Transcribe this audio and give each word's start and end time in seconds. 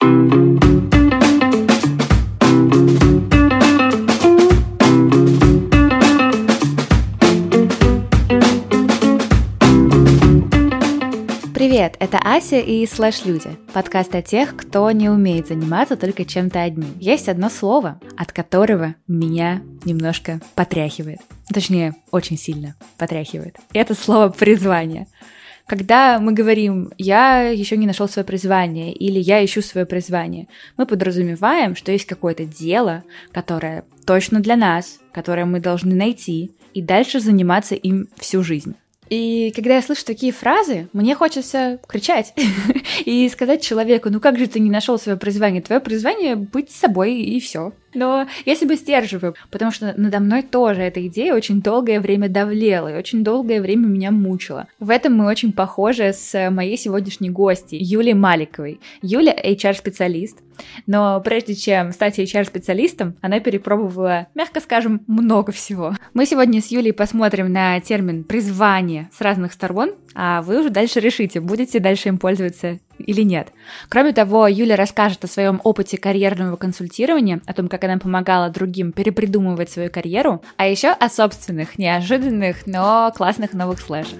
Привет, 0.00 0.12
это 11.98 12.16
Ася 12.24 12.58
и 12.60 12.86
Слэш 12.86 13.26
Люди, 13.26 13.50
подкаст 13.74 14.14
о 14.14 14.22
тех, 14.22 14.56
кто 14.56 14.90
не 14.90 15.10
умеет 15.10 15.48
заниматься 15.48 15.98
только 15.98 16.24
чем-то 16.24 16.62
одним. 16.62 16.94
Есть 16.98 17.28
одно 17.28 17.50
слово, 17.50 18.00
от 18.16 18.32
которого 18.32 18.94
меня 19.06 19.60
немножко 19.84 20.40
потряхивает. 20.54 21.20
Точнее, 21.52 21.94
очень 22.10 22.38
сильно 22.38 22.74
потряхивает. 22.96 23.58
Это 23.74 23.94
слово 23.94 24.30
призвание. 24.30 25.08
Когда 25.70 26.18
мы 26.18 26.32
говорим 26.32 26.90
«я 26.98 27.42
еще 27.42 27.76
не 27.76 27.86
нашел 27.86 28.08
свое 28.08 28.26
призвание» 28.26 28.92
или 28.92 29.20
«я 29.20 29.44
ищу 29.44 29.62
свое 29.62 29.86
призвание», 29.86 30.48
мы 30.76 30.84
подразумеваем, 30.84 31.76
что 31.76 31.92
есть 31.92 32.06
какое-то 32.06 32.44
дело, 32.44 33.04
которое 33.30 33.84
точно 34.04 34.40
для 34.40 34.56
нас, 34.56 34.98
которое 35.12 35.44
мы 35.44 35.60
должны 35.60 35.94
найти, 35.94 36.50
и 36.74 36.82
дальше 36.82 37.20
заниматься 37.20 37.76
им 37.76 38.08
всю 38.16 38.42
жизнь. 38.42 38.74
И 39.10 39.52
когда 39.54 39.76
я 39.76 39.82
слышу 39.82 40.04
такие 40.04 40.32
фразы, 40.32 40.88
мне 40.92 41.14
хочется 41.14 41.78
кричать 41.86 42.34
и 43.04 43.28
сказать 43.28 43.62
человеку, 43.62 44.10
ну 44.10 44.18
как 44.18 44.38
же 44.40 44.48
ты 44.48 44.58
не 44.58 44.70
нашел 44.70 44.98
свое 44.98 45.16
призвание? 45.16 45.62
Твое 45.62 45.80
призвание 45.80 46.34
быть 46.34 46.72
собой 46.72 47.14
и 47.14 47.38
все. 47.38 47.72
Но 47.94 48.26
я 48.44 48.54
себя 48.54 48.76
сдерживаю, 48.76 49.34
потому 49.50 49.70
что 49.70 49.94
надо 49.96 50.20
мной 50.20 50.42
тоже 50.42 50.82
эта 50.82 51.06
идея 51.06 51.34
очень 51.34 51.60
долгое 51.60 52.00
время 52.00 52.28
давлела 52.28 52.92
и 52.92 52.98
очень 52.98 53.24
долгое 53.24 53.60
время 53.60 53.86
меня 53.86 54.10
мучила. 54.10 54.66
В 54.78 54.90
этом 54.90 55.14
мы 55.14 55.26
очень 55.26 55.52
похожи 55.52 56.12
с 56.12 56.50
моей 56.50 56.76
сегодняшней 56.76 57.30
гостьей 57.30 57.82
Юлией 57.82 58.14
Маликовой. 58.14 58.80
Юля 59.02 59.34
HR-специалист, 59.34 60.38
но 60.86 61.20
прежде 61.20 61.54
чем 61.54 61.92
стать 61.92 62.18
HR-специалистом, 62.18 63.16
она 63.20 63.40
перепробовала, 63.40 64.28
мягко 64.34 64.60
скажем, 64.60 65.02
много 65.06 65.52
всего. 65.52 65.94
Мы 66.14 66.26
сегодня 66.26 66.60
с 66.60 66.70
Юлей 66.70 66.92
посмотрим 66.92 67.52
на 67.52 67.80
термин 67.80 68.24
«призвание» 68.24 69.08
с 69.12 69.20
разных 69.20 69.52
сторон, 69.52 69.94
а 70.14 70.42
вы 70.42 70.60
уже 70.60 70.70
дальше 70.70 71.00
решите, 71.00 71.40
будете 71.40 71.80
дальше 71.80 72.08
им 72.08 72.18
пользоваться 72.18 72.78
или 73.02 73.22
нет. 73.22 73.52
Кроме 73.88 74.12
того, 74.12 74.46
Юля 74.46 74.76
расскажет 74.76 75.24
о 75.24 75.28
своем 75.28 75.60
опыте 75.64 75.98
карьерного 75.98 76.56
консультирования, 76.56 77.40
о 77.46 77.52
том, 77.52 77.68
как 77.68 77.84
она 77.84 77.98
помогала 77.98 78.50
другим 78.50 78.92
перепридумывать 78.92 79.70
свою 79.70 79.90
карьеру, 79.90 80.42
а 80.56 80.66
еще 80.66 80.90
о 80.90 81.08
собственных, 81.08 81.78
неожиданных, 81.78 82.66
но 82.66 83.12
классных 83.16 83.52
новых 83.52 83.80
слэшах. 83.80 84.18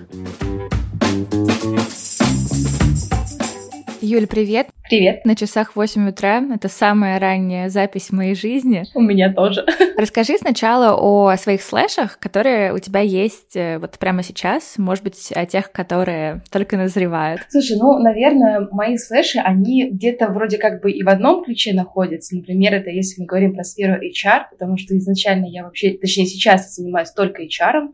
Юль, 4.03 4.27
привет! 4.27 4.69
Привет. 4.91 5.25
На 5.25 5.37
часах 5.37 5.77
8 5.77 6.09
утра. 6.09 6.43
Это 6.53 6.69
самая 6.69 7.21
ранняя 7.21 7.69
запись 7.69 8.09
в 8.09 8.13
моей 8.13 8.35
жизни. 8.35 8.83
У 8.93 9.01
меня 9.01 9.33
тоже. 9.33 9.65
Расскажи 9.97 10.37
сначала 10.37 10.97
о 10.99 11.37
своих 11.37 11.63
слэшах, 11.63 12.19
которые 12.19 12.75
у 12.75 12.81
тебя 12.81 12.99
есть 12.99 13.55
э, 13.55 13.79
вот 13.79 14.01
прямо 14.01 14.25
сейчас. 14.25 14.79
Может 14.79 15.05
быть, 15.05 15.31
о 15.33 15.47
тех, 15.47 15.71
которые 15.71 16.43
только 16.51 16.77
назревают. 16.77 17.43
Слушай, 17.51 17.77
ну, 17.79 18.01
наверное, 18.01 18.67
мои 18.73 18.97
слэши, 18.97 19.39
они 19.39 19.91
где-то 19.91 20.27
вроде 20.31 20.59
как 20.59 20.83
бы 20.83 20.91
и 20.91 21.05
в 21.05 21.09
одном 21.09 21.45
ключе 21.45 21.73
находятся. 21.73 22.35
Например, 22.35 22.75
это 22.75 22.91
если 22.91 23.21
мы 23.21 23.29
говорим 23.29 23.55
про 23.55 23.63
сферу 23.63 23.95
HR, 23.95 24.47
потому 24.51 24.77
что 24.77 24.99
изначально 24.99 25.47
я 25.47 25.63
вообще, 25.63 25.93
точнее, 25.93 26.27
сейчас 26.27 26.63
я 26.63 26.83
занимаюсь 26.83 27.13
только 27.13 27.45
HR, 27.45 27.91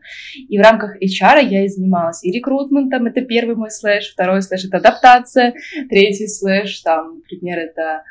и 0.49 0.57
в 0.57 0.61
рамках 0.63 0.95
HR 0.99 1.45
я 1.47 1.63
и 1.63 1.67
занималась 1.67 2.23
и 2.23 2.31
рекрутментом, 2.31 3.05
это 3.05 3.21
первый 3.21 3.55
мой 3.55 3.69
слэш, 3.69 4.13
второй 4.13 4.41
слэш— 4.41 4.65
это 4.67 4.77
адаптация, 4.77 5.53
третий 5.97 6.27
слэш 6.27 6.81
там, 6.81 7.15
например, 7.15 7.57
это 7.57 8.03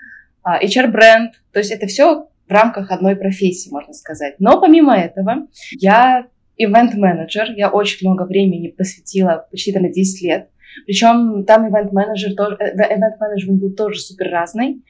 а, 0.43 0.61
HR-бренд, 0.61 1.35
то 1.53 1.61
есть 1.61 1.71
это 1.71 1.87
все 1.87 2.29
в 2.49 2.51
рамках 2.51 2.91
одной 2.91 3.15
профессии, 3.15 3.71
можно 3.71 3.93
сказать. 3.93 4.35
Но 4.41 4.61
помимо 4.61 4.97
этого, 4.97 5.47
я 5.79 6.27
ивент-менеджер, 6.57 7.53
я 7.57 7.71
очень 7.71 8.09
много 8.09 8.25
времени 8.25 8.69
посвятила, 8.69 9.47
почти 9.51 9.73
на 9.79 9.89
10 9.89 10.23
лет. 10.23 10.49
Причем 10.85 11.45
там 11.45 11.69
ивент-менеджер 11.69 12.35
тоже, 12.35 12.57
ивент-менеджмент 12.57 13.61
был 13.61 13.73
тоже 13.73 14.01
супер 14.01 14.31
разный. 14.31 14.83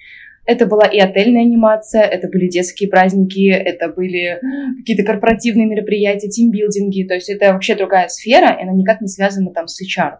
Это 0.47 0.65
была 0.65 0.87
и 0.87 0.98
отельная 0.98 1.42
анимация, 1.42 2.03
это 2.03 2.28
были 2.28 2.48
детские 2.48 2.88
праздники, 2.88 3.48
это 3.50 3.88
были 3.88 4.41
какие-то 4.78 5.03
корпоративные 5.03 5.66
мероприятия, 5.66 6.28
тимбилдинги. 6.28 7.03
То 7.03 7.15
есть 7.15 7.28
это 7.28 7.53
вообще 7.53 7.75
другая 7.75 8.09
сфера, 8.09 8.56
и 8.59 8.62
она 8.62 8.72
никак 8.72 9.03
не 9.03 9.09
связана 9.09 9.50
там 9.50 9.66
с 9.66 9.82
HR. 9.82 10.19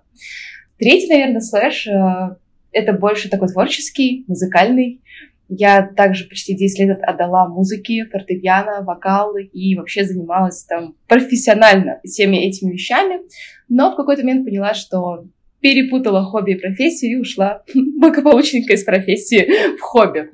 Третий, 0.79 1.09
наверное, 1.09 1.41
слэш 1.41 1.87
э, 1.87 2.37
это 2.77 2.93
больше 2.93 3.29
такой 3.29 3.49
творческий, 3.49 4.25
музыкальный. 4.29 5.01
Я 5.49 5.83
также 5.83 6.25
почти 6.25 6.57
10 6.57 6.79
лет 6.81 6.99
отдала 7.03 7.49
музыке, 7.49 8.07
фортепиано, 8.11 8.83
вокал 8.83 9.37
и 9.37 9.77
вообще 9.77 10.05
занималась 10.05 10.65
там 10.65 10.97
профессионально 11.07 12.01
всеми 12.05 12.37
этими 12.37 12.73
вещами. 12.73 13.21
Но 13.69 13.93
в 13.93 13.97
какой-то 13.97 14.23
момент 14.23 14.45
поняла, 14.45 14.75
что 14.75 15.25
перепутала 15.61 16.23
хобби 16.25 16.53
и 16.53 16.61
профессию 16.61 17.13
и 17.13 17.21
ушла 17.21 17.63
благополучненько 17.75 18.75
из 18.75 18.85
профессии 18.85 19.77
в 19.77 19.81
хобби. 19.81 20.29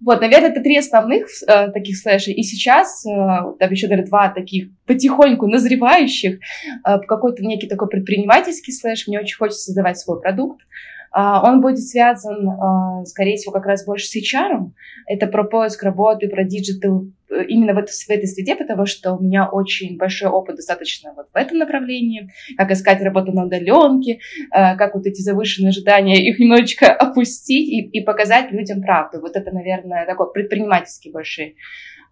Вот, 0.00 0.20
наверное, 0.20 0.50
это 0.50 0.60
три 0.60 0.78
основных 0.78 1.26
э, 1.46 1.70
таких 1.72 1.98
слэша. 1.98 2.30
И 2.30 2.42
сейчас, 2.42 3.04
э, 3.04 3.10
там 3.58 3.70
еще, 3.70 3.88
наверное, 3.88 4.08
два 4.08 4.28
таких 4.28 4.68
потихоньку 4.86 5.46
назревающих, 5.48 6.36
э, 6.36 6.98
какой-то 7.06 7.42
некий 7.44 7.66
такой 7.66 7.88
предпринимательский 7.88 8.72
слэш. 8.72 9.08
Мне 9.08 9.18
очень 9.18 9.36
хочется 9.36 9.64
создавать 9.64 9.98
свой 9.98 10.20
продукт. 10.20 10.60
А, 11.10 11.48
он 11.48 11.60
будет 11.60 11.80
связан, 11.80 12.48
а, 12.48 13.04
скорее 13.04 13.36
всего, 13.36 13.52
как 13.52 13.66
раз 13.66 13.84
больше 13.84 14.06
с 14.06 14.16
HR. 14.16 14.70
Это 15.06 15.26
про 15.26 15.44
поиск 15.44 15.82
работы, 15.82 16.28
про 16.28 16.44
digital 16.44 17.06
э, 17.30 17.44
именно 17.46 17.74
в, 17.74 17.78
этой, 17.78 17.92
в 17.92 18.10
этой 18.10 18.26
среде, 18.26 18.56
потому 18.56 18.86
что 18.86 19.14
у 19.14 19.22
меня 19.22 19.48
очень 19.48 19.96
большой 19.96 20.28
опыт 20.28 20.56
достаточно 20.56 21.12
вот 21.14 21.26
в 21.32 21.36
этом 21.36 21.58
направлении, 21.58 22.30
как 22.56 22.70
искать 22.70 23.00
работу 23.02 23.32
на 23.32 23.46
удаленке, 23.46 24.20
а, 24.50 24.76
как 24.76 24.94
вот 24.94 25.06
эти 25.06 25.20
завышенные 25.20 25.70
ожидания, 25.70 26.22
их 26.28 26.38
немножечко 26.38 26.92
опустить 26.92 27.68
и, 27.68 27.98
и 27.98 28.04
показать 28.04 28.52
людям 28.52 28.82
правду. 28.82 29.20
Вот 29.20 29.36
это, 29.36 29.50
наверное, 29.50 30.06
такой 30.06 30.32
предпринимательский 30.32 31.10
большой 31.10 31.56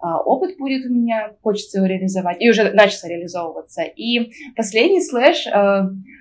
опыт 0.01 0.57
будет 0.59 0.87
у 0.87 0.93
меня, 0.93 1.33
хочется 1.43 1.79
его 1.79 1.87
реализовать, 1.87 2.37
и 2.41 2.51
уже 2.51 2.71
начался 2.73 3.09
реализовываться. 3.09 3.83
И 3.83 4.33
последний 4.57 5.01
слэш, 5.01 5.47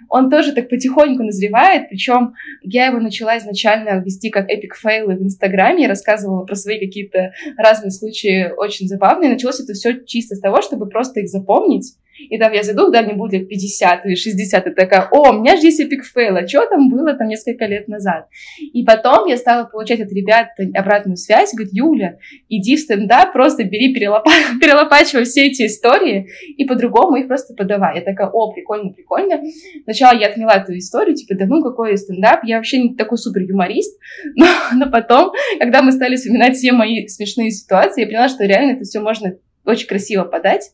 он 0.09 0.29
тоже 0.29 0.53
так 0.53 0.69
потихоньку 0.69 1.23
назревает, 1.23 1.89
причем 1.89 2.33
я 2.61 2.87
его 2.87 2.99
начала 2.99 3.37
изначально 3.37 4.01
вести 4.03 4.29
как 4.29 4.49
epic 4.49 4.75
fail 4.75 5.07
ы 5.07 5.15
в 5.15 5.23
Инстаграме, 5.23 5.83
я 5.83 5.89
рассказывала 5.89 6.45
про 6.45 6.55
свои 6.55 6.79
какие-то 6.79 7.33
разные 7.57 7.91
случаи 7.91 8.51
очень 8.55 8.87
забавные, 8.87 9.31
началось 9.31 9.59
это 9.59 9.73
все 9.73 10.03
чисто 10.05 10.35
с 10.35 10.39
того, 10.39 10.61
чтобы 10.61 10.87
просто 10.87 11.21
их 11.21 11.29
запомнить, 11.29 11.95
и 12.29 12.37
там 12.37 12.51
я 12.53 12.63
зайду, 12.63 12.89
да, 12.91 13.01
мне 13.01 13.13
будет 13.13 13.33
лет 13.33 13.49
50 13.49 14.05
или 14.05 14.15
60, 14.15 14.67
и 14.67 14.71
такая, 14.71 15.07
о, 15.11 15.31
у 15.31 15.39
меня 15.39 15.55
же 15.55 15.63
есть 15.63 15.79
epic 15.79 16.03
fail, 16.05 16.35
а 16.37 16.47
что 16.47 16.65
там 16.67 16.89
было 16.89 17.13
там 17.13 17.27
несколько 17.27 17.65
лет 17.65 17.87
назад? 17.87 18.27
И 18.59 18.83
потом 18.83 19.27
я 19.27 19.37
стала 19.37 19.65
получать 19.65 19.99
от 20.01 20.11
ребят 20.11 20.49
обратную 20.73 21.17
связь, 21.17 21.53
говорит, 21.53 21.73
Юля, 21.73 22.17
иди 22.49 22.75
в 22.75 22.79
стендап, 22.79 23.33
просто 23.33 23.63
бери, 23.63 23.93
перелопа... 23.93 24.31
перелопачивай 24.61 25.23
все 25.25 25.47
эти 25.47 25.65
истории, 25.65 26.27
и 26.57 26.65
по-другому 26.65 27.17
их 27.17 27.27
просто 27.27 27.53
подавай. 27.53 27.99
Я 27.99 28.01
такая, 28.01 28.27
о, 28.27 28.51
прикольно, 28.51 28.91
прикольно. 28.91 29.41
Сначала 29.83 30.17
я 30.17 30.27
отмела 30.27 30.51
эту 30.51 30.77
историю, 30.77 31.15
типа, 31.15 31.35
да 31.35 31.45
ну, 31.45 31.63
какой 31.63 31.97
стендап, 31.97 32.43
я 32.43 32.57
вообще 32.57 32.79
не 32.79 32.95
такой 32.95 33.17
супер 33.17 33.41
юморист, 33.41 33.99
но, 34.35 34.47
но 34.75 34.89
потом, 34.89 35.31
когда 35.59 35.81
мы 35.81 35.91
стали 35.91 36.15
вспоминать 36.15 36.55
все 36.55 36.71
мои 36.71 37.07
смешные 37.07 37.51
ситуации, 37.51 38.01
я 38.01 38.07
поняла, 38.07 38.29
что 38.29 38.45
реально 38.45 38.73
это 38.73 38.83
все 38.83 38.99
можно 38.99 39.37
очень 39.65 39.87
красиво 39.87 40.23
подать 40.23 40.71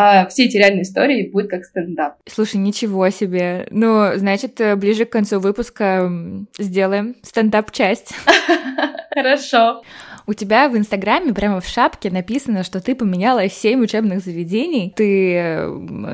а, 0.00 0.28
все 0.28 0.44
эти 0.44 0.56
реальные 0.56 0.82
истории 0.82 1.28
будет 1.28 1.50
как 1.50 1.64
стендап. 1.64 2.18
Слушай, 2.24 2.58
ничего 2.58 3.10
себе. 3.10 3.66
Ну, 3.72 4.12
значит, 4.14 4.60
э, 4.60 4.76
ближе 4.76 5.06
к 5.06 5.10
концу 5.10 5.40
выпуска 5.40 6.08
сделаем 6.56 7.16
стендап-часть. 7.22 8.14
Хорошо. 9.12 9.82
У 10.28 10.34
тебя 10.34 10.68
в 10.68 10.76
Инстаграме 10.76 11.32
прямо 11.32 11.62
в 11.62 11.66
шапке 11.66 12.10
написано, 12.10 12.62
что 12.62 12.82
ты 12.82 12.94
поменяла 12.94 13.48
7 13.48 13.80
учебных 13.80 14.22
заведений. 14.22 14.92
Ты 14.94 15.64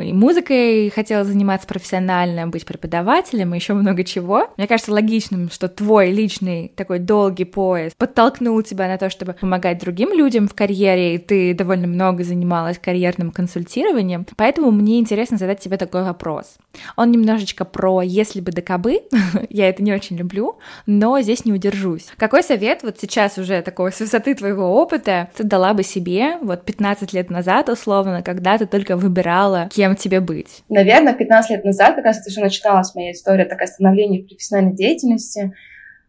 и 0.04 0.12
музыкой 0.12 0.88
хотела 0.90 1.24
заниматься 1.24 1.66
профессионально, 1.66 2.46
быть 2.46 2.64
преподавателем 2.64 3.52
и 3.52 3.58
еще 3.58 3.74
много 3.74 4.04
чего. 4.04 4.52
Мне 4.56 4.68
кажется 4.68 4.92
логичным, 4.92 5.50
что 5.50 5.66
твой 5.66 6.12
личный 6.12 6.70
такой 6.76 7.00
долгий 7.00 7.44
поезд 7.44 7.96
подтолкнул 7.96 8.62
тебя 8.62 8.86
на 8.86 8.98
то, 8.98 9.10
чтобы 9.10 9.32
помогать 9.32 9.80
другим 9.80 10.16
людям 10.16 10.46
в 10.46 10.54
карьере, 10.54 11.16
и 11.16 11.18
ты 11.18 11.52
довольно 11.52 11.88
много 11.88 12.22
занималась 12.22 12.78
карьерным 12.78 13.32
консультированием. 13.32 14.28
Поэтому 14.36 14.70
мне 14.70 15.00
интересно 15.00 15.38
задать 15.38 15.58
тебе 15.58 15.76
такой 15.76 16.04
вопрос. 16.04 16.54
Он 16.94 17.10
немножечко 17.10 17.64
про 17.64 18.00
«если 18.00 18.40
бы 18.40 18.52
да 18.52 18.62
кабы», 18.62 19.02
я 19.50 19.68
это 19.68 19.82
не 19.82 19.92
очень 19.92 20.16
люблю, 20.16 20.58
но 20.86 21.20
здесь 21.20 21.44
не 21.44 21.52
удержусь. 21.52 22.06
Какой 22.16 22.44
совет 22.44 22.84
вот 22.84 23.00
сейчас 23.00 23.38
уже 23.38 23.60
такого 23.62 23.90
высоты 24.04 24.34
твоего 24.34 24.80
опыта 24.80 25.28
ты 25.36 25.44
дала 25.44 25.74
бы 25.74 25.82
себе 25.82 26.38
вот 26.40 26.64
15 26.64 27.12
лет 27.12 27.30
назад, 27.30 27.68
условно, 27.68 28.22
когда 28.22 28.56
ты 28.56 28.66
только 28.66 28.96
выбирала, 28.96 29.68
кем 29.74 29.96
тебе 29.96 30.20
быть? 30.20 30.62
Наверное, 30.68 31.14
15 31.14 31.50
лет 31.50 31.64
назад, 31.64 31.96
как 31.96 32.04
раз 32.04 32.20
это 32.20 32.30
уже 32.30 32.40
начиналась 32.40 32.94
моя 32.94 33.12
история, 33.12 33.44
такая 33.44 33.68
становление 33.68 34.22
в 34.22 34.28
профессиональной 34.28 34.74
деятельности, 34.74 35.52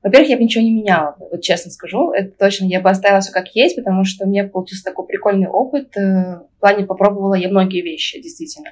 Во-первых, 0.04 0.30
я 0.30 0.38
бы 0.38 0.44
ничего 0.44 0.64
не 0.64 0.72
меняла, 0.72 1.16
вот 1.18 1.42
честно 1.42 1.72
скажу, 1.72 2.12
это 2.12 2.30
точно, 2.38 2.66
я 2.66 2.80
бы 2.80 2.92
оставила 2.92 3.22
все 3.22 3.32
как 3.32 3.48
есть, 3.56 3.76
потому 3.76 4.04
что 4.04 4.26
у 4.26 4.30
меня 4.30 4.44
получился 4.44 4.84
такой 4.84 5.08
прикольный 5.08 5.48
опыт, 5.48 5.98
э, 5.98 6.02
в 6.02 6.60
плане 6.60 6.86
попробовала 6.86 7.34
я 7.34 7.50
многие 7.50 7.82
вещи, 7.82 8.22
действительно. 8.22 8.70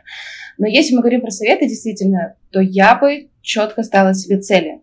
Но 0.60 0.68
если 0.68 0.94
мы 0.94 1.02
говорим 1.02 1.22
про 1.22 1.32
советы, 1.32 1.68
действительно, 1.68 2.36
то 2.52 2.60
я 2.60 2.96
бы 2.96 3.30
четко 3.42 3.82
ставила 3.82 4.14
себе 4.14 4.40
цели. 4.40 4.82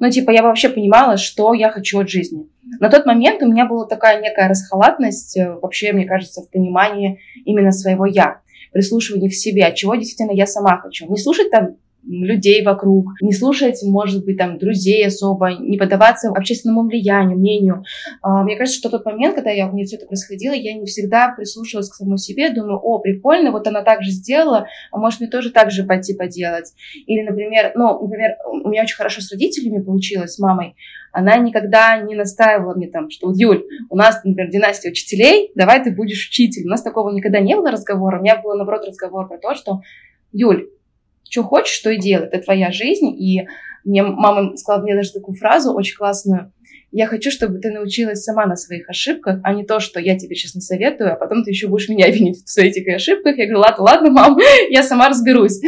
Ну, 0.00 0.10
типа, 0.10 0.32
я 0.32 0.42
вообще 0.42 0.68
понимала, 0.68 1.16
что 1.16 1.54
я 1.54 1.70
хочу 1.70 2.00
от 2.00 2.10
жизни. 2.10 2.48
На 2.80 2.88
тот 2.88 3.06
момент 3.06 3.42
у 3.42 3.50
меня 3.50 3.66
была 3.66 3.86
такая 3.86 4.20
некая 4.20 4.48
расхалатность, 4.48 5.36
э, 5.36 5.58
вообще, 5.60 5.92
мне 5.92 6.06
кажется, 6.06 6.42
в 6.42 6.50
понимании 6.50 7.20
именно 7.44 7.72
своего 7.72 8.06
«я», 8.06 8.40
прислушивание 8.72 9.30
к 9.30 9.34
себе, 9.34 9.72
чего 9.74 9.94
действительно 9.94 10.34
я 10.34 10.46
сама 10.46 10.78
хочу. 10.78 11.10
Не 11.10 11.18
слушать 11.18 11.50
там 11.50 11.76
людей 12.04 12.64
вокруг, 12.64 13.12
не 13.20 13.32
слушать, 13.32 13.80
может 13.84 14.24
быть, 14.24 14.38
там, 14.38 14.58
друзей 14.58 15.06
особо, 15.06 15.52
не 15.52 15.78
поддаваться 15.78 16.30
общественному 16.30 16.86
влиянию, 16.86 17.38
мнению. 17.38 17.84
А, 18.22 18.42
мне 18.42 18.56
кажется, 18.56 18.78
что 18.78 18.90
тот 18.90 19.04
момент, 19.04 19.34
когда 19.34 19.50
я, 19.50 19.68
у 19.68 19.72
меня 19.72 19.84
все 19.84 19.96
это 19.96 20.06
происходило, 20.06 20.52
я 20.52 20.74
не 20.74 20.86
всегда 20.86 21.32
прислушивалась 21.36 21.90
к 21.90 21.94
самому 21.94 22.18
себе, 22.18 22.50
думаю, 22.50 22.78
о, 22.78 22.98
прикольно, 22.98 23.52
вот 23.52 23.66
она 23.66 23.82
так 23.82 24.02
же 24.02 24.10
сделала, 24.10 24.66
а 24.90 24.98
может 24.98 25.20
мне 25.20 25.28
тоже 25.28 25.50
так 25.50 25.70
же 25.70 25.84
пойти 25.84 26.14
поделать. 26.14 26.72
Или, 27.06 27.22
например, 27.22 27.72
ну, 27.74 28.00
например, 28.02 28.32
у 28.46 28.68
меня 28.68 28.82
очень 28.82 28.96
хорошо 28.96 29.20
с 29.20 29.30
родителями 29.30 29.82
получилось, 29.82 30.34
с 30.34 30.38
мамой, 30.38 30.74
она 31.12 31.36
никогда 31.36 31.98
не 31.98 32.14
настаивала 32.14 32.74
мне 32.74 32.88
там, 32.88 33.10
что 33.10 33.32
Юль, 33.34 33.64
у 33.90 33.96
нас, 33.96 34.24
например, 34.24 34.50
династия 34.50 34.90
учителей, 34.90 35.52
давай 35.54 35.84
ты 35.84 35.94
будешь 35.94 36.26
учитель. 36.28 36.66
У 36.66 36.70
нас 36.70 36.82
такого 36.82 37.10
никогда 37.10 37.40
не 37.40 37.54
было 37.54 37.70
разговора. 37.70 38.18
У 38.18 38.22
меня 38.22 38.40
был, 38.40 38.54
наоборот, 38.54 38.86
разговор 38.86 39.28
про 39.28 39.38
то, 39.38 39.54
что, 39.54 39.82
Юль, 40.32 40.70
что 41.32 41.42
хочешь, 41.42 41.74
что 41.74 41.90
и 41.90 41.98
делай, 41.98 42.26
это 42.26 42.38
твоя 42.38 42.70
жизнь. 42.70 43.08
И 43.08 43.48
мне 43.84 44.02
мама 44.02 44.54
сказала 44.56 44.82
мне 44.82 44.94
даже 44.94 45.12
такую 45.12 45.36
фразу 45.36 45.72
очень 45.72 45.96
классную. 45.96 46.52
Я 46.94 47.06
хочу, 47.06 47.30
чтобы 47.30 47.58
ты 47.58 47.70
научилась 47.70 48.22
сама 48.22 48.44
на 48.44 48.54
своих 48.54 48.86
ошибках, 48.90 49.40
а 49.44 49.54
не 49.54 49.64
то, 49.64 49.80
что 49.80 49.98
я 49.98 50.18
тебе 50.18 50.36
сейчас 50.36 50.54
насоветую, 50.54 51.10
а 51.10 51.16
потом 51.16 51.42
ты 51.42 51.50
еще 51.50 51.68
будешь 51.68 51.88
меня 51.88 52.06
винить 52.10 52.44
в 52.44 52.50
своих 52.50 52.76
этих 52.76 52.94
ошибках. 52.94 53.38
Я 53.38 53.46
говорю, 53.46 53.60
ладно, 53.60 53.82
ладно, 53.82 54.10
мам, 54.10 54.38
я 54.68 54.82
сама 54.82 55.08
разберусь 55.08 55.58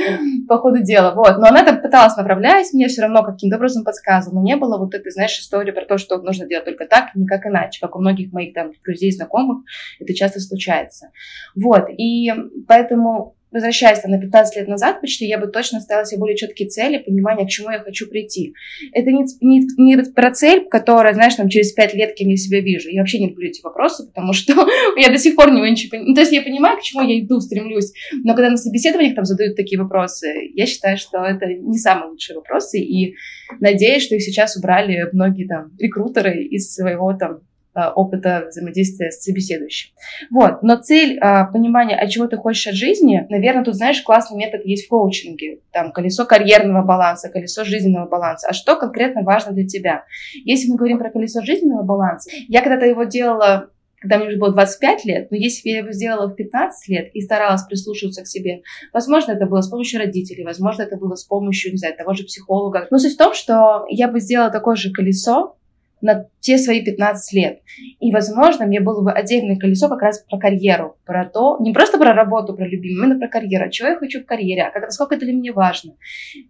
по 0.46 0.58
ходу 0.58 0.82
дела. 0.82 1.14
Вот. 1.14 1.38
Но 1.38 1.46
она 1.46 1.64
там 1.64 1.80
пыталась 1.80 2.14
направлять 2.16 2.74
меня, 2.74 2.88
все 2.88 3.00
равно 3.00 3.24
каким-то 3.24 3.56
образом 3.56 3.84
подсказывала. 3.84 4.42
Не 4.42 4.56
было 4.56 4.76
вот 4.76 4.94
этой, 4.94 5.10
знаешь, 5.12 5.38
истории 5.38 5.70
про 5.70 5.86
то, 5.86 5.96
что 5.96 6.18
нужно 6.18 6.46
делать 6.46 6.66
только 6.66 6.84
так, 6.84 7.14
никак 7.14 7.46
иначе, 7.46 7.80
как 7.80 7.96
у 7.96 8.00
многих 8.00 8.30
моих 8.30 8.52
там 8.52 8.72
друзей, 8.84 9.10
знакомых, 9.10 9.64
это 9.98 10.12
часто 10.12 10.40
случается. 10.40 11.08
Вот. 11.54 11.86
И 11.96 12.30
поэтому 12.68 13.34
возвращаясь 13.54 14.00
там, 14.00 14.10
на 14.10 14.20
15 14.20 14.56
лет 14.56 14.68
назад 14.68 15.00
почти, 15.00 15.26
я 15.26 15.38
бы 15.38 15.46
точно 15.46 15.80
ставила 15.80 16.04
себе 16.04 16.18
более 16.18 16.36
четкие 16.36 16.68
цели, 16.68 16.98
понимание, 16.98 17.46
к 17.46 17.50
чему 17.50 17.70
я 17.70 17.78
хочу 17.78 18.08
прийти. 18.08 18.52
Это 18.92 19.12
не, 19.12 19.24
не, 19.40 19.66
не 19.78 20.02
про 20.02 20.32
цель, 20.32 20.66
которая, 20.68 21.14
знаешь, 21.14 21.36
там, 21.36 21.48
через 21.48 21.72
5 21.72 21.94
лет, 21.94 22.14
кем 22.14 22.28
я 22.28 22.36
себя 22.36 22.60
вижу. 22.60 22.90
Я 22.90 23.00
вообще 23.00 23.20
не 23.20 23.28
люблю 23.28 23.48
эти 23.48 23.62
вопросы, 23.62 24.06
потому 24.08 24.32
что 24.32 24.54
я 24.96 25.08
до 25.08 25.18
сих 25.18 25.36
пор 25.36 25.52
не 25.52 25.60
ничего 25.70 25.92
понимаю. 25.92 26.08
Ну, 26.08 26.14
то 26.14 26.20
есть 26.22 26.32
я 26.32 26.42
понимаю, 26.42 26.78
к 26.78 26.82
чему 26.82 27.02
я 27.02 27.20
иду, 27.20 27.40
стремлюсь, 27.40 27.92
но 28.24 28.34
когда 28.34 28.50
на 28.50 28.56
собеседованиях 28.56 29.14
там 29.14 29.24
задают 29.24 29.56
такие 29.56 29.80
вопросы, 29.80 30.50
я 30.54 30.66
считаю, 30.66 30.98
что 30.98 31.18
это 31.24 31.46
не 31.46 31.78
самые 31.78 32.10
лучшие 32.10 32.36
вопросы, 32.36 32.80
и 32.80 33.14
надеюсь, 33.60 34.02
что 34.02 34.16
их 34.16 34.22
сейчас 34.22 34.56
убрали 34.56 35.08
многие 35.12 35.46
там 35.46 35.70
рекрутеры 35.78 36.42
из 36.42 36.74
своего 36.74 37.12
там 37.12 37.40
опыта 37.74 38.46
взаимодействия 38.48 39.10
с 39.10 39.22
собеседующим. 39.22 39.90
Вот. 40.30 40.62
Но 40.62 40.76
цель 40.76 41.18
а, 41.20 41.44
понимания, 41.46 41.96
от 41.96 42.10
чего 42.10 42.26
ты 42.26 42.36
хочешь 42.36 42.66
от 42.66 42.74
жизни, 42.74 43.26
наверное, 43.28 43.64
тут, 43.64 43.74
знаешь, 43.74 44.00
классный 44.02 44.36
метод 44.36 44.64
есть 44.64 44.86
в 44.86 44.88
коучинге. 44.88 45.60
Там 45.72 45.92
колесо 45.92 46.24
карьерного 46.24 46.84
баланса, 46.84 47.28
колесо 47.28 47.64
жизненного 47.64 48.08
баланса. 48.08 48.48
А 48.48 48.52
что 48.52 48.76
конкретно 48.76 49.22
важно 49.22 49.52
для 49.52 49.66
тебя? 49.66 50.04
Если 50.44 50.70
мы 50.70 50.76
говорим 50.76 50.98
про 50.98 51.10
колесо 51.10 51.42
жизненного 51.42 51.82
баланса, 51.82 52.30
я 52.48 52.62
когда-то 52.62 52.86
его 52.86 53.04
делала 53.04 53.70
когда 54.04 54.18
мне 54.18 54.28
уже 54.28 54.36
было 54.36 54.52
25 54.52 55.04
лет, 55.06 55.30
но 55.30 55.36
если 55.38 55.62
бы 55.62 55.72
я 55.72 55.78
его 55.78 55.92
сделала 55.92 56.28
в 56.28 56.34
15 56.34 56.88
лет 56.88 57.10
и 57.14 57.22
старалась 57.22 57.62
прислушиваться 57.62 58.22
к 58.22 58.26
себе, 58.26 58.60
возможно, 58.92 59.32
это 59.32 59.46
было 59.46 59.62
с 59.62 59.70
помощью 59.70 59.98
родителей, 59.98 60.44
возможно, 60.44 60.82
это 60.82 60.98
было 60.98 61.14
с 61.14 61.24
помощью, 61.24 61.72
не 61.72 61.78
знаю, 61.78 61.96
того 61.96 62.12
же 62.12 62.24
психолога. 62.24 62.86
Но 62.90 62.98
суть 62.98 63.14
в 63.14 63.16
том, 63.16 63.32
что 63.32 63.86
я 63.88 64.08
бы 64.08 64.20
сделала 64.20 64.50
такое 64.50 64.76
же 64.76 64.92
колесо, 64.92 65.56
на 66.04 66.26
те 66.40 66.58
свои 66.58 66.84
15 66.84 67.32
лет. 67.32 67.60
И, 67.98 68.12
возможно, 68.12 68.66
мне 68.66 68.80
было 68.80 69.02
бы 69.02 69.10
отдельное 69.10 69.56
колесо 69.56 69.88
как 69.88 70.02
раз 70.02 70.20
про 70.20 70.38
карьеру, 70.38 70.96
про 71.06 71.24
то, 71.24 71.56
не 71.60 71.72
просто 71.72 71.98
про 71.98 72.12
работу, 72.12 72.54
про 72.54 72.68
любимую, 72.68 73.06
именно 73.06 73.18
про 73.18 73.28
карьеру, 73.28 73.70
чего 73.70 73.88
я 73.88 73.96
хочу 73.96 74.20
в 74.20 74.26
карьере, 74.26 74.64
а 74.64 74.70
как, 74.70 74.82
насколько 74.82 75.14
это 75.14 75.24
для 75.24 75.34
меня 75.34 75.54
важно. 75.54 75.94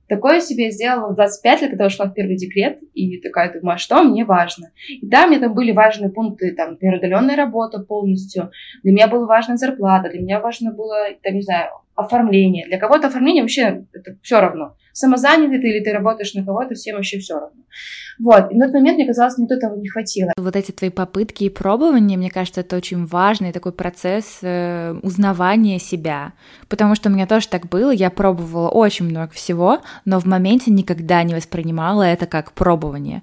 Такое 0.08 0.40
себе 0.40 0.72
сделала 0.72 1.12
в 1.12 1.14
25 1.14 1.62
лет, 1.62 1.70
когда 1.70 1.86
ушла 1.86 2.06
в 2.06 2.14
первый 2.14 2.36
декрет, 2.36 2.80
и 2.94 3.20
такая 3.20 3.52
думаю, 3.52 3.76
а 3.76 3.78
что 3.78 4.02
мне 4.02 4.24
важно? 4.24 4.72
И 4.88 5.06
да, 5.06 5.28
мне 5.28 5.38
там 5.38 5.54
были 5.54 5.70
важные 5.70 6.10
пункты, 6.10 6.52
там, 6.52 6.72
например, 6.72 7.00
работа 7.36 7.78
полностью, 7.78 8.50
для 8.82 8.92
меня 8.92 9.06
была 9.06 9.26
важна 9.26 9.56
зарплата, 9.56 10.10
для 10.10 10.20
меня 10.20 10.40
важно 10.40 10.72
было, 10.72 10.96
там, 11.22 11.34
не 11.34 11.42
знаю, 11.42 11.70
оформление. 11.94 12.66
Для 12.66 12.78
кого-то 12.78 13.08
оформление 13.08 13.42
вообще 13.42 13.84
это 13.92 14.16
все 14.22 14.40
равно. 14.40 14.76
Самозанятый 14.92 15.60
ты 15.60 15.68
или 15.70 15.82
ты 15.82 15.92
работаешь 15.92 16.34
на 16.34 16.44
кого-то, 16.44 16.74
всем 16.74 16.96
вообще 16.96 17.18
все 17.18 17.34
равно. 17.34 17.62
Вот. 18.18 18.52
И 18.52 18.56
на 18.56 18.66
тот 18.66 18.74
момент 18.74 18.96
мне 18.96 19.06
казалось, 19.06 19.38
мне 19.38 19.48
этого 19.50 19.76
не 19.76 19.88
хватило. 19.88 20.32
Вот 20.36 20.54
эти 20.54 20.70
твои 20.70 20.90
попытки 20.90 21.44
и 21.44 21.48
пробования, 21.48 22.16
мне 22.16 22.30
кажется, 22.30 22.60
это 22.60 22.76
очень 22.76 23.04
важный 23.06 23.52
такой 23.52 23.72
процесс 23.72 24.38
э, 24.42 24.94
узнавания 25.02 25.78
себя. 25.78 26.32
Потому 26.68 26.94
что 26.94 27.08
у 27.08 27.12
меня 27.12 27.26
тоже 27.26 27.48
так 27.48 27.68
было, 27.68 27.90
я 27.90 28.10
пробовала 28.10 28.68
очень 28.68 29.06
много 29.06 29.32
всего, 29.32 29.80
но 30.04 30.20
в 30.20 30.26
моменте 30.26 30.70
никогда 30.70 31.22
не 31.24 31.34
воспринимала 31.34 32.02
это 32.02 32.26
как 32.26 32.52
пробование 32.52 33.22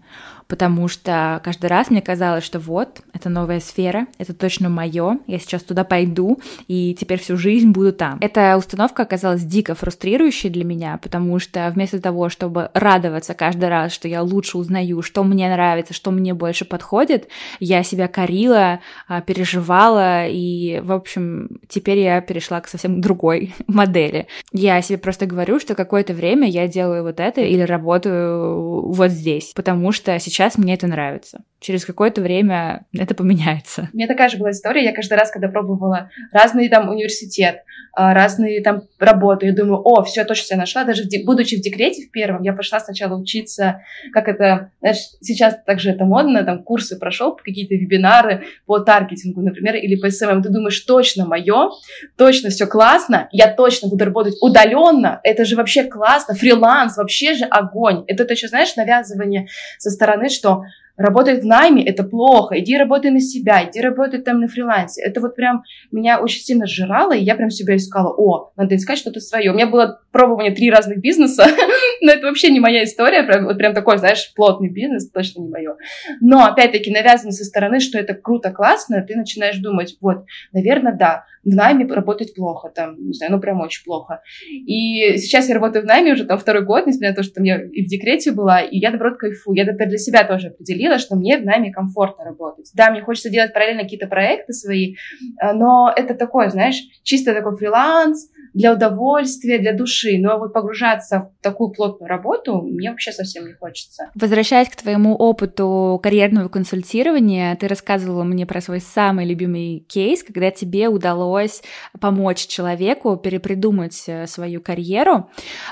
потому 0.51 0.89
что 0.89 1.39
каждый 1.45 1.68
раз 1.68 1.89
мне 1.89 2.01
казалось, 2.01 2.44
что 2.44 2.59
вот, 2.59 3.03
это 3.13 3.30
новая 3.30 3.62
сфера, 3.62 4.07
это 4.18 4.33
точно 4.33 4.68
мое, 4.68 5.19
я 5.25 5.39
сейчас 5.39 5.63
туда 5.63 5.86
пойду, 5.86 6.42
и 6.68 6.94
теперь 7.00 7.21
всю 7.21 7.38
жизнь 7.38 7.69
буду 7.69 7.94
там. 7.94 8.18
Эта 8.19 8.57
установка 8.57 9.03
оказалась 9.03 9.44
дико 9.44 9.75
фрустрирующей 9.75 10.50
для 10.50 10.65
меня, 10.65 11.00
потому 11.01 11.39
что 11.39 11.71
вместо 11.74 12.01
того, 12.01 12.27
чтобы 12.27 12.69
радоваться 12.74 13.33
каждый 13.33 13.69
раз, 13.69 13.94
что 13.94 14.09
я 14.09 14.21
лучше 14.21 14.57
узнаю, 14.57 15.01
что 15.01 15.24
мне 15.24 15.50
нравится, 15.50 15.94
что 15.94 16.12
мне 16.12 16.33
больше 16.33 16.65
подходит, 16.65 17.30
я 17.62 17.81
себя 17.83 18.09
корила, 18.09 18.81
а, 19.07 19.21
переживала, 19.21 20.27
и, 20.27 20.81
в 20.83 20.92
общем, 20.92 21.62
теперь 21.69 22.00
я 22.00 22.19
перешла 22.19 22.59
к 22.59 22.68
совсем 22.68 23.00
другой 23.00 23.54
модели. 23.68 24.27
Я 24.51 24.81
себе 24.81 24.97
просто 24.97 25.27
говорю, 25.27 25.62
что 25.62 25.75
какое-то 25.75 26.13
время 26.13 26.50
я 26.50 26.68
делаю 26.68 27.04
вот 27.04 27.21
это 27.21 27.39
или 27.39 27.62
работаю 27.62 28.92
вот 28.92 29.12
здесь, 29.12 29.54
потому 29.56 29.94
что 29.94 30.19
сейчас 30.19 30.40
сейчас 30.41 30.57
мне 30.57 30.73
это 30.73 30.88
нравится. 30.88 31.43
Через 31.59 31.85
какое-то 31.85 32.21
время 32.21 32.85
это 32.91 33.13
поменяется. 33.13 33.89
У 33.93 33.97
меня 33.97 34.07
такая 34.07 34.30
же 34.30 34.37
была 34.37 34.49
история. 34.49 34.83
Я 34.83 34.94
каждый 34.94 35.13
раз, 35.13 35.30
когда 35.30 35.47
пробовала 35.47 36.09
разный 36.33 36.68
там 36.69 36.89
университет, 36.89 37.63
а, 37.94 38.16
разные 38.16 38.63
там 38.63 38.83
работы, 38.99 39.45
я 39.47 39.54
думаю, 39.54 39.81
о, 39.83 40.01
все, 40.04 40.23
точно 40.23 40.45
себя 40.45 40.57
нашла. 40.57 40.85
Даже 40.85 41.04
в 41.04 41.07
де- 41.07 41.23
будучи 41.23 41.56
в 41.56 41.61
декрете 41.61 42.07
в 42.07 42.11
первом, 42.11 42.42
я 42.42 42.54
пошла 42.54 42.80
сначала 42.80 43.16
учиться, 43.16 43.81
как 44.11 44.27
это, 44.27 44.71
знаешь, 44.80 44.97
сейчас 45.21 45.56
также 45.66 45.92
это 45.92 46.06
модно, 46.06 46.44
там 46.44 46.63
курсы 46.63 46.97
прошел, 46.97 47.35
какие-то 47.35 47.75
вебинары 47.75 48.45
по 48.66 48.80
таргетингу, 48.80 49.42
например, 49.42 49.75
или 49.75 49.95
по 49.95 50.09
SMM. 50.09 50.42
Ты 50.42 50.49
думаешь, 50.49 50.80
точно 50.80 51.27
мое, 51.27 51.69
точно 52.18 52.49
все 52.49 52.66
классно, 52.66 53.27
я 53.31 53.54
точно 53.54 53.87
буду 53.89 54.06
работать 54.06 54.35
удаленно, 54.42 55.19
это 55.23 55.45
же 55.45 55.56
вообще 55.56 55.83
классно, 55.83 56.33
фриланс, 56.33 56.97
вообще 56.97 57.35
же 57.35 57.45
огонь. 57.45 58.04
Это 58.07 58.25
ты 58.25 58.33
еще, 58.33 58.47
знаешь, 58.47 58.75
навязывание 58.77 59.47
со 59.77 59.92
стороны, 59.92 60.30
что 60.31 60.64
работать 60.97 61.44
в 61.44 61.45
найме– 61.45 61.83
это 61.85 62.04
плохо, 62.04 62.59
иди 62.59 62.78
работай 62.78 63.11
на 63.11 63.19
себя, 63.19 63.64
иди 63.64 63.81
работай 63.81 64.21
там 64.21 64.40
на 64.40 64.47
фрилансе. 64.47 65.02
Это 65.02 65.19
вот 65.19 65.35
прям 65.35 65.64
меня 65.92 66.19
очень 66.19 66.42
сильно 66.42 66.68
сжирало, 66.68 67.14
и 67.14 67.23
я 67.23 67.35
прям 67.35 67.50
себя 67.50 67.76
искала, 67.76 68.14
о, 68.16 68.52
надо 68.56 68.76
искать 68.76 68.97
что-то 68.97 69.19
свое. 69.19 69.52
У 69.52 69.54
меня 69.54 69.68
было 69.68 70.02
пробование 70.11 70.54
три 70.54 70.69
разных 70.69 71.00
бизнеса, 71.00 71.45
но 72.02 72.11
это 72.11 72.28
вообще 72.28 72.52
не 72.52 72.59
моя 72.59 72.83
история, 72.83 73.23
прям, 73.23 73.45
вот 73.45 73.57
прям 73.57 73.73
такой, 73.73 73.97
знаешь, 73.97 74.31
плотный 74.35 74.69
бизнес, 74.69 75.09
точно 75.09 75.42
не 75.42 75.50
мое. 75.50 75.76
Но, 76.19 76.45
опять-таки, 76.45 76.92
навязано 76.92 77.31
со 77.31 77.44
стороны, 77.44 77.80
что 77.80 77.97
это 77.97 78.14
круто, 78.14 78.52
классно, 78.52 79.02
ты 79.02 79.16
начинаешь 79.16 79.57
думать, 79.57 79.97
вот, 80.02 80.26
наверное, 80.52 80.94
да, 80.94 81.26
в 81.44 81.56
найме 81.56 81.86
работать 81.86 82.36
плохо, 82.36 82.69
там, 82.74 82.95
не 82.98 83.14
знаю, 83.14 83.31
ну, 83.33 83.40
прям 83.40 83.62
очень 83.62 83.83
плохо. 83.83 84.21
И 84.50 85.18
сейчас 85.18 85.50
я 85.50 85.56
работаю 85.56 85.83
в 85.83 85.88
найме 85.88 86.14
уже 86.14 86.26
там 86.26 86.38
второй 86.38 86.64
год, 86.64 86.86
несмотря 86.86 87.10
на 87.10 87.16
то, 87.16 87.24
что 87.24 87.36
там 87.36 87.44
я 87.44 87.62
и 87.62 87.83
в 87.83 87.88
декрете 87.88 88.31
была, 88.31 88.62
и 88.62 88.78
я, 88.78 88.90
наоборот, 88.90 89.18
кайфую. 89.18 89.57
Я 89.57 89.66
теперь 89.66 89.90
для 89.90 89.98
себя 89.98 90.24
тоже 90.24 90.48
определила, 90.48 91.00
что 91.00 91.16
мне 91.16 91.38
в 91.38 91.45
найме 91.45 91.71
комфортно 91.71 92.26
работать. 92.26 92.71
Да, 92.76 92.92
мне 92.92 93.02
хочется 93.02 93.30
делать 93.30 93.54
параллельно 93.54 93.83
какие-то 93.83 94.07
проекты 94.07 94.54
свои, 94.54 94.95
э, 95.42 95.54
но 95.54 95.92
это 95.95 96.14
такое, 96.14 96.50
знаешь, 96.50 96.81
чисто 97.04 97.33
такой 97.33 97.57
фриланс, 97.57 98.30
для 98.53 98.73
удовольствия, 98.73 99.59
для 99.59 99.73
души. 99.73 100.17
Но 100.19 100.37
вот 100.37 100.53
погружаться 100.53 101.19
в 101.19 101.43
такую 101.43 101.71
плотную 101.71 102.09
работу 102.09 102.61
мне 102.61 102.89
вообще 102.89 103.11
совсем 103.11 103.47
не 103.47 103.53
хочется. 103.53 104.09
Возвращаясь 104.15 104.69
к 104.69 104.75
твоему 104.75 105.15
опыту 105.15 105.99
карьерного 106.01 106.49
консультирования, 106.49 107.55
ты 107.55 107.67
рассказывала 107.67 108.23
мне 108.23 108.45
про 108.45 108.61
свой 108.61 108.79
самый 108.79 109.25
любимый 109.25 109.85
кейс, 109.87 110.23
когда 110.23 110.51
тебе 110.51 110.87
удалось 110.87 111.61
помочь 111.99 112.47
человеку 112.47 113.17
перепридумать 113.17 114.03
э, 114.07 114.27
свою 114.27 114.61
карьеру. 114.61 115.29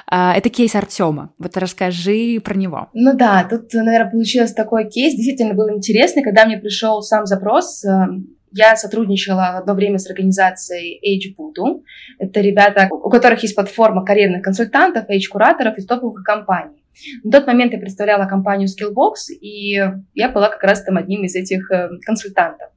А, 0.07 0.35
это 0.35 0.49
кейс 0.49 0.75
Артема. 0.75 1.33
Вот 1.37 1.57
расскажи 1.57 2.39
про 2.43 2.55
него. 2.55 2.89
Ну 2.93 3.15
да, 3.15 3.45
тут, 3.49 3.73
наверное, 3.73 4.11
получился 4.11 4.55
такой 4.55 4.89
кейс. 4.89 5.15
Действительно 5.15 5.53
был 5.53 5.69
интересный, 5.69 6.23
когда 6.23 6.45
мне 6.45 6.57
пришел 6.57 7.01
сам 7.01 7.25
запрос 7.25 7.83
эм, 7.83 8.38
я 8.51 8.75
сотрудничала 8.75 9.57
одно 9.57 9.73
время 9.73 9.97
с 9.99 10.09
организацией 10.09 10.99
Age 11.05 11.35
Voodoo. 11.37 11.83
Это 12.17 12.41
ребята, 12.41 12.87
у 12.91 13.09
которых 13.09 13.41
есть 13.43 13.55
платформа 13.55 14.05
карьерных 14.05 14.41
консультантов, 14.41 15.09
age-кураторов 15.09 15.77
из 15.77 15.85
топовых 15.85 16.23
компаний. 16.23 16.78
На 17.23 17.31
тот 17.31 17.47
момент 17.47 17.73
я 17.73 17.79
представляла 17.79 18.25
компанию 18.25 18.67
Skillbox, 18.67 19.33
и 19.39 19.73
я 20.13 20.29
была 20.29 20.49
как 20.49 20.63
раз 20.63 20.83
там 20.83 20.97
одним 20.97 21.23
из 21.23 21.35
этих 21.35 21.71
э, 21.71 21.89
консультантов. 22.05 22.69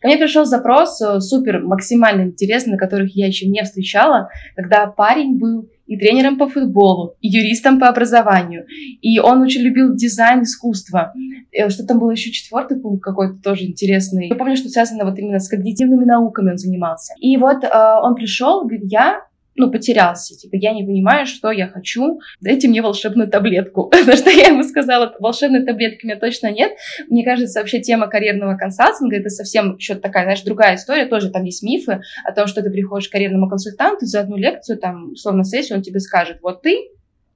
Ко 0.00 0.08
мне 0.08 0.16
пришел 0.16 0.44
запрос 0.44 1.00
э, 1.00 1.20
супер 1.20 1.60
максимально 1.60 2.22
интересный, 2.22 2.78
которых 2.78 3.14
я 3.14 3.26
еще 3.26 3.46
не 3.46 3.62
встречала, 3.62 4.28
когда 4.56 4.86
парень 4.86 5.38
был 5.38 5.68
и 5.86 5.98
тренером 5.98 6.38
по 6.38 6.48
футболу, 6.48 7.16
и 7.20 7.28
юристом 7.28 7.80
по 7.80 7.88
образованию. 7.88 8.64
И 9.02 9.18
он 9.18 9.42
очень 9.42 9.62
любил 9.62 9.94
дизайн, 9.94 10.42
искусство. 10.42 11.12
Э, 11.52 11.68
что 11.68 11.84
там 11.84 11.98
было 11.98 12.12
еще 12.12 12.30
четвертый 12.30 12.80
пункт 12.80 13.02
какой-то 13.02 13.42
тоже 13.42 13.64
интересный. 13.64 14.28
Я 14.28 14.36
помню, 14.36 14.56
что 14.56 14.68
связано 14.68 15.04
вот 15.04 15.18
именно 15.18 15.40
с 15.40 15.48
когнитивными 15.48 16.04
науками 16.04 16.52
он 16.52 16.58
занимался. 16.58 17.14
И 17.20 17.36
вот 17.36 17.64
э, 17.64 17.68
он 18.02 18.14
пришел, 18.14 18.60
говорит, 18.60 18.84
я 18.84 19.22
ну, 19.60 19.70
потерялся. 19.70 20.36
Типа, 20.36 20.56
я 20.56 20.72
не 20.72 20.84
понимаю, 20.84 21.26
что 21.26 21.50
я 21.50 21.68
хочу. 21.68 22.20
Дайте 22.40 22.68
мне 22.68 22.82
волшебную 22.82 23.28
таблетку. 23.28 23.84
Потому 23.90 24.16
что 24.16 24.30
я 24.30 24.48
ему 24.48 24.62
сказала, 24.62 25.14
волшебной 25.18 25.64
таблетки 25.64 26.04
у 26.04 26.08
меня 26.08 26.18
точно 26.18 26.50
нет. 26.50 26.72
Мне 27.08 27.24
кажется, 27.24 27.60
вообще 27.60 27.80
тема 27.80 28.08
карьерного 28.08 28.56
консалтинга 28.56 29.16
это 29.16 29.28
совсем 29.28 29.76
еще 29.76 29.94
такая, 29.94 30.24
знаешь, 30.24 30.42
другая 30.42 30.76
история. 30.76 31.06
Тоже 31.06 31.30
там 31.30 31.44
есть 31.44 31.62
мифы 31.62 32.00
о 32.24 32.32
том, 32.32 32.46
что 32.46 32.62
ты 32.62 32.70
приходишь 32.70 33.08
к 33.08 33.12
карьерному 33.12 33.48
консультанту 33.48 34.06
за 34.06 34.20
одну 34.20 34.36
лекцию, 34.36 34.78
там, 34.78 35.12
условно, 35.12 35.44
сессию, 35.44 35.78
он 35.78 35.82
тебе 35.82 36.00
скажет, 36.00 36.38
вот 36.42 36.62
ты 36.62 36.90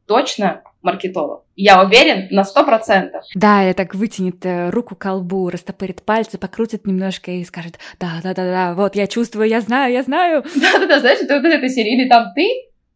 точно 0.06 0.62
маркетолог. 0.82 1.44
Я 1.56 1.82
уверен 1.82 2.28
на 2.30 2.44
сто 2.44 2.64
процентов. 2.64 3.24
Да, 3.34 3.68
и 3.68 3.72
так 3.72 3.94
вытянет 3.94 4.44
э, 4.44 4.70
руку 4.70 4.94
к 4.94 4.98
колбу, 4.98 5.48
растопырит 5.48 6.02
пальцы, 6.02 6.36
покрутит 6.36 6.86
немножко 6.86 7.30
и 7.30 7.44
скажет, 7.44 7.78
да-да-да-да, 7.98 8.74
вот 8.74 8.94
я 8.94 9.06
чувствую, 9.06 9.48
я 9.48 9.60
знаю, 9.60 9.92
я 9.92 10.02
знаю. 10.02 10.44
Да-да-да, 10.54 11.00
знаешь, 11.00 11.20
это 11.20 11.36
вот 11.36 11.44
эта 11.44 11.68
серия, 11.68 11.96
или 11.96 12.08
там 12.08 12.32
ты, 12.34 12.48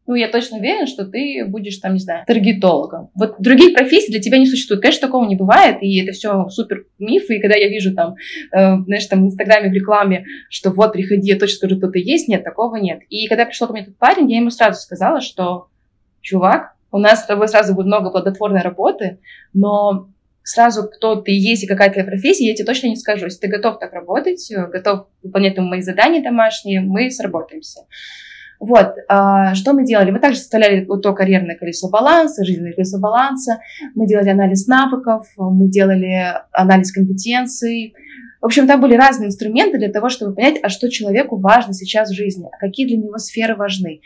ну, 0.06 0.14
я 0.14 0.28
точно 0.28 0.58
уверен, 0.58 0.86
что 0.86 1.06
ты 1.06 1.44
будешь 1.46 1.78
там, 1.78 1.94
не 1.94 2.00
знаю, 2.00 2.24
таргетологом. 2.26 3.10
Вот 3.14 3.36
других 3.40 3.74
профессий 3.74 4.10
для 4.10 4.20
тебя 4.20 4.38
не 4.38 4.46
существует. 4.46 4.82
Конечно, 4.82 5.06
такого 5.06 5.26
не 5.26 5.36
бывает, 5.36 5.78
и 5.82 6.02
это 6.02 6.12
все 6.12 6.48
супер 6.48 6.86
мифы. 6.98 7.36
И 7.36 7.40
когда 7.40 7.56
я 7.56 7.68
вижу 7.68 7.94
там, 7.94 8.14
э, 8.52 8.76
знаешь, 8.84 9.06
там 9.06 9.22
в 9.22 9.26
Инстаграме, 9.26 9.70
в 9.70 9.74
рекламе, 9.74 10.24
что 10.50 10.70
вот, 10.70 10.92
приходи, 10.92 11.28
я 11.28 11.38
точно 11.38 11.56
скажу, 11.56 11.76
кто 11.78 11.90
ты 11.90 12.00
есть, 12.00 12.26
нет, 12.26 12.42
такого 12.42 12.76
нет. 12.76 13.00
И 13.10 13.28
когда 13.28 13.44
пришел 13.44 13.66
ко 13.66 13.72
мне 13.72 13.82
этот 13.82 13.98
парень, 13.98 14.30
я 14.30 14.38
ему 14.38 14.50
сразу 14.50 14.80
сказала, 14.80 15.20
что, 15.20 15.68
чувак, 16.22 16.72
у 16.90 16.98
нас 16.98 17.22
с 17.22 17.26
тобой 17.26 17.48
сразу 17.48 17.74
будет 17.74 17.86
много 17.86 18.10
плодотворной 18.10 18.62
работы, 18.62 19.18
но 19.52 20.08
сразу 20.42 20.88
кто 20.88 21.16
ты 21.16 21.32
есть 21.32 21.64
и 21.64 21.66
какая 21.66 21.90
твоя 21.90 22.06
профессия, 22.06 22.46
я 22.46 22.54
тебе 22.54 22.66
точно 22.66 22.88
не 22.88 22.96
скажу. 22.96 23.26
Если 23.26 23.40
ты 23.40 23.48
готов 23.48 23.78
так 23.78 23.92
работать, 23.92 24.50
э, 24.50 24.66
готов 24.66 25.08
выполнять 25.22 25.58
мои 25.58 25.82
задания 25.82 26.22
домашние, 26.22 26.80
мы 26.80 27.10
сработаемся. 27.10 27.82
Вот, 28.60 28.94
а, 29.08 29.54
что 29.54 29.72
мы 29.72 29.84
делали? 29.84 30.10
Мы 30.10 30.18
также 30.18 30.40
составляли 30.40 30.84
вот 30.84 31.02
то 31.02 31.12
карьерное 31.12 31.56
колесо 31.56 31.88
баланса, 31.90 32.44
жизненное 32.44 32.72
колесо 32.72 32.98
баланса, 32.98 33.60
мы 33.94 34.06
делали 34.06 34.30
анализ 34.30 34.66
навыков, 34.66 35.28
мы 35.36 35.68
делали 35.68 36.34
анализ 36.50 36.90
компетенций. 36.90 37.94
В 38.40 38.46
общем, 38.46 38.66
там 38.66 38.80
были 38.80 38.96
разные 38.96 39.28
инструменты 39.28 39.78
для 39.78 39.92
того, 39.92 40.08
чтобы 40.08 40.34
понять, 40.34 40.58
а 40.62 40.70
что 40.70 40.90
человеку 40.90 41.38
важно 41.38 41.72
сейчас 41.72 42.10
в 42.10 42.14
жизни, 42.14 42.48
а 42.50 42.58
какие 42.58 42.86
для 42.86 42.96
него 42.96 43.18
сферы 43.18 43.54
важны. 43.54 44.00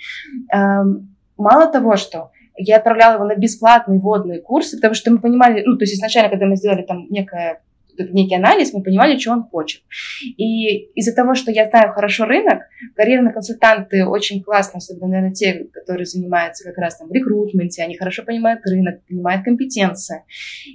Эм, 0.53 1.17
мало 1.39 1.71
того, 1.71 1.97
что 1.97 2.31
я 2.57 2.77
отправляла 2.77 3.15
его 3.15 3.25
на 3.25 3.37
бесплатные 3.37 3.99
водные 3.99 4.41
курсы, 4.41 4.77
потому 4.77 4.95
что 4.95 5.11
мы 5.11 5.21
понимали, 5.21 5.63
ну, 5.65 5.77
то 5.77 5.85
есть 5.85 5.95
изначально, 5.95 6.31
когда 6.31 6.47
мы 6.47 6.57
сделали 6.57 6.83
там 6.83 7.07
некое 7.09 7.63
некий 7.99 8.37
анализ, 8.37 8.73
мы 8.73 8.83
понимали, 8.83 9.19
что 9.19 9.33
он 9.33 9.45
хочет. 9.45 9.83
И 10.23 10.91
из-за 10.95 11.15
того, 11.15 11.35
что 11.35 11.51
я 11.51 11.69
знаю 11.69 11.93
хорошо 11.93 12.25
рынок, 12.25 12.63
карьерные 12.97 13.33
консультанты 13.33 14.07
очень 14.07 14.43
классно, 14.43 14.79
особенно, 14.79 15.09
наверное, 15.09 15.35
те, 15.35 15.67
которые 15.73 16.07
занимаются 16.07 16.65
как 16.65 16.79
раз 16.79 16.97
там 16.97 17.13
рекрутменте, 17.13 17.83
они 17.83 17.97
хорошо 17.97 18.23
понимают 18.23 18.65
рынок, 18.65 19.05
понимают 19.07 19.45
компетенции. 19.45 20.25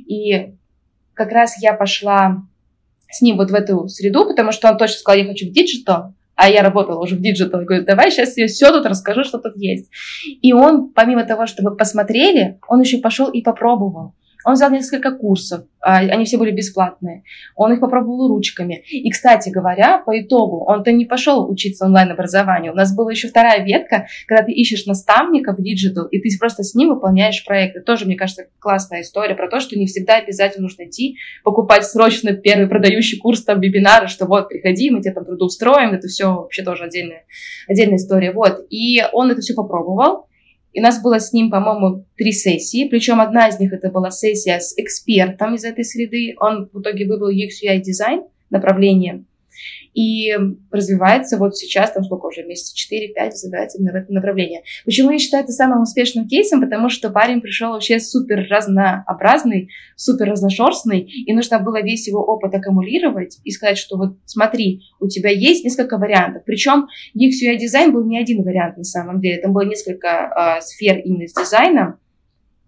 И 0.07 0.53
как 1.13 1.31
раз 1.31 1.61
я 1.61 1.73
пошла 1.73 2.43
с 3.09 3.21
ним 3.21 3.37
вот 3.37 3.51
в 3.51 3.53
эту 3.53 3.87
среду, 3.87 4.25
потому 4.27 4.51
что 4.51 4.69
он 4.69 4.77
точно 4.77 4.97
сказал, 4.99 5.19
я 5.19 5.27
хочу 5.27 5.47
в 5.47 5.51
digital, 5.51 6.13
а 6.37 6.49
я 6.49 6.61
работала 6.61 7.01
уже 7.01 7.15
в 7.15 7.19
digital, 7.19 7.61
говорю, 7.61 7.83
давай 7.83 8.11
сейчас 8.11 8.37
я 8.37 8.45
все 8.45 8.71
тут 8.71 8.85
расскажу, 8.85 9.23
что 9.23 9.39
тут 9.39 9.53
есть. 9.57 9.89
И 10.23 10.53
он, 10.53 10.91
помимо 10.93 11.25
того, 11.25 11.47
чтобы 11.47 11.75
посмотрели, 11.75 12.59
он 12.67 12.79
еще 12.79 12.99
пошел 12.99 13.29
и 13.29 13.41
попробовал. 13.41 14.13
Он 14.47 14.53
взял 14.53 14.71
несколько 14.71 15.11
курсов, 15.11 15.65
а, 15.81 15.97
они 15.97 16.23
все 16.23 16.37
были 16.37 16.51
бесплатные. 16.51 17.23
Он 17.57 17.73
их 17.73 17.81
попробовал 17.81 18.29
ручками. 18.29 18.81
И, 18.89 19.09
кстати 19.09 19.49
говоря, 19.49 19.97
по 19.97 20.17
итогу 20.21 20.63
он-то 20.65 20.93
не 20.93 21.03
пошел 21.03 21.51
учиться 21.51 21.83
онлайн-образованию. 21.83 22.71
У 22.71 22.75
нас 22.75 22.95
была 22.95 23.11
еще 23.11 23.27
вторая 23.27 23.65
ветка, 23.65 24.07
когда 24.25 24.45
ты 24.45 24.53
ищешь 24.53 24.85
наставника 24.85 25.53
в 25.53 25.61
digital, 25.61 26.05
и 26.05 26.21
ты 26.21 26.29
просто 26.39 26.63
с 26.63 26.75
ним 26.75 26.93
выполняешь 26.93 27.43
проекты. 27.43 27.81
Тоже, 27.81 28.05
мне 28.05 28.15
кажется, 28.15 28.45
классная 28.59 29.01
история 29.01 29.35
про 29.35 29.49
то, 29.49 29.59
что 29.59 29.77
не 29.77 29.85
всегда 29.85 30.15
обязательно 30.15 30.63
нужно 30.63 30.85
идти 30.85 31.17
покупать 31.43 31.83
срочно 31.83 32.31
первый 32.31 32.69
продающий 32.69 33.19
курс, 33.19 33.43
там, 33.43 33.59
вебинары, 33.59 34.07
что 34.07 34.27
вот, 34.27 34.47
приходи, 34.47 34.91
мы 34.91 35.01
тебя 35.01 35.13
там 35.13 35.25
трудоустроим. 35.25 35.93
Это 35.93 36.07
все 36.07 36.27
вообще 36.27 36.63
тоже 36.63 36.85
отдельная, 36.85 37.25
отдельная 37.67 37.97
история. 37.97 38.31
Вот. 38.31 38.65
И 38.69 39.03
он 39.11 39.29
это 39.29 39.41
все 39.41 39.55
попробовал. 39.55 40.27
И 40.73 40.81
нас 40.81 41.01
было 41.01 41.19
с 41.19 41.33
ним, 41.33 41.49
по-моему, 41.49 42.05
три 42.17 42.31
сессии, 42.31 42.87
причем 42.87 43.19
одна 43.19 43.47
из 43.47 43.59
них 43.59 43.73
это 43.73 43.89
была 43.89 44.11
сессия 44.11 44.59
с 44.59 44.77
экспертом 44.77 45.55
из 45.55 45.63
этой 45.63 45.83
среды. 45.83 46.35
Он 46.39 46.69
в 46.71 46.81
итоге 46.81 47.07
выбрал 47.07 47.31
UX 47.31 47.65
UI 47.65 47.79
дизайн 47.79 48.23
направление 48.49 49.25
и 49.93 50.35
развивается 50.71 51.37
вот 51.37 51.57
сейчас, 51.57 51.91
там 51.91 52.03
сколько 52.03 52.27
уже, 52.27 52.43
месяца 52.43 52.73
4-5 52.75 53.29
развивается 53.31 53.77
именно 53.77 53.93
в 53.93 53.95
этом 53.95 54.15
направлении. 54.15 54.63
Почему 54.85 55.11
я 55.11 55.19
считаю 55.19 55.43
это 55.43 55.53
самым 55.53 55.81
успешным 55.81 56.27
кейсом? 56.27 56.61
Потому 56.61 56.89
что 56.89 57.09
парень 57.09 57.41
пришел 57.41 57.71
вообще 57.71 57.99
супер 57.99 58.47
разнообразный, 58.49 59.69
супер 59.95 60.29
разношерстный, 60.29 61.01
и 61.01 61.33
нужно 61.33 61.59
было 61.59 61.81
весь 61.81 62.07
его 62.07 62.21
опыт 62.23 62.53
аккумулировать 62.53 63.39
и 63.43 63.51
сказать, 63.51 63.77
что 63.77 63.97
вот 63.97 64.17
смотри, 64.25 64.83
у 64.99 65.07
тебя 65.07 65.29
есть 65.29 65.63
несколько 65.63 65.97
вариантов. 65.97 66.43
Причем 66.45 66.87
UX 67.15 67.31
UI 67.43 67.57
дизайн 67.57 67.91
был 67.91 68.05
не 68.05 68.19
один 68.19 68.43
вариант 68.43 68.77
на 68.77 68.83
самом 68.83 69.19
деле, 69.19 69.41
там 69.41 69.53
было 69.53 69.63
несколько 69.63 70.07
э, 70.07 70.61
сфер 70.61 70.99
именно 70.99 71.27
с 71.27 71.33
дизайном, 71.33 71.99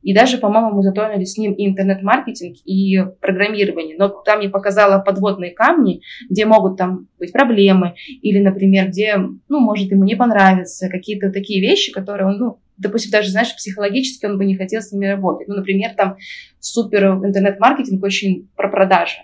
и 0.01 0.13
даже, 0.13 0.37
по-моему, 0.37 0.71
мы 0.71 0.83
затронули 0.83 1.23
с 1.23 1.37
ним 1.37 1.53
и 1.53 1.67
интернет-маркетинг, 1.67 2.57
и 2.65 2.99
программирование. 3.21 3.95
Но 3.97 4.09
там 4.09 4.39
я 4.39 4.49
показала 4.49 4.99
подводные 4.99 5.51
камни, 5.51 6.01
где 6.29 6.45
могут 6.45 6.77
там 6.77 7.07
быть 7.19 7.33
проблемы, 7.33 7.95
или, 8.21 8.39
например, 8.39 8.87
где, 8.87 9.17
ну, 9.17 9.59
может, 9.59 9.91
ему 9.91 10.03
не 10.03 10.15
понравится, 10.15 10.89
какие-то 10.89 11.31
такие 11.31 11.61
вещи, 11.61 11.91
которые 11.91 12.27
он, 12.27 12.37
ну, 12.37 12.59
допустим, 12.77 13.11
даже, 13.11 13.29
знаешь, 13.29 13.55
психологически 13.55 14.25
он 14.25 14.37
бы 14.37 14.45
не 14.45 14.55
хотел 14.55 14.81
с 14.81 14.91
ними 14.91 15.07
работать. 15.07 15.47
Ну, 15.47 15.55
например, 15.55 15.91
там 15.95 16.17
супер 16.59 17.05
интернет-маркетинг 17.05 18.03
очень 18.03 18.47
про 18.55 18.69
продажи. 18.69 19.17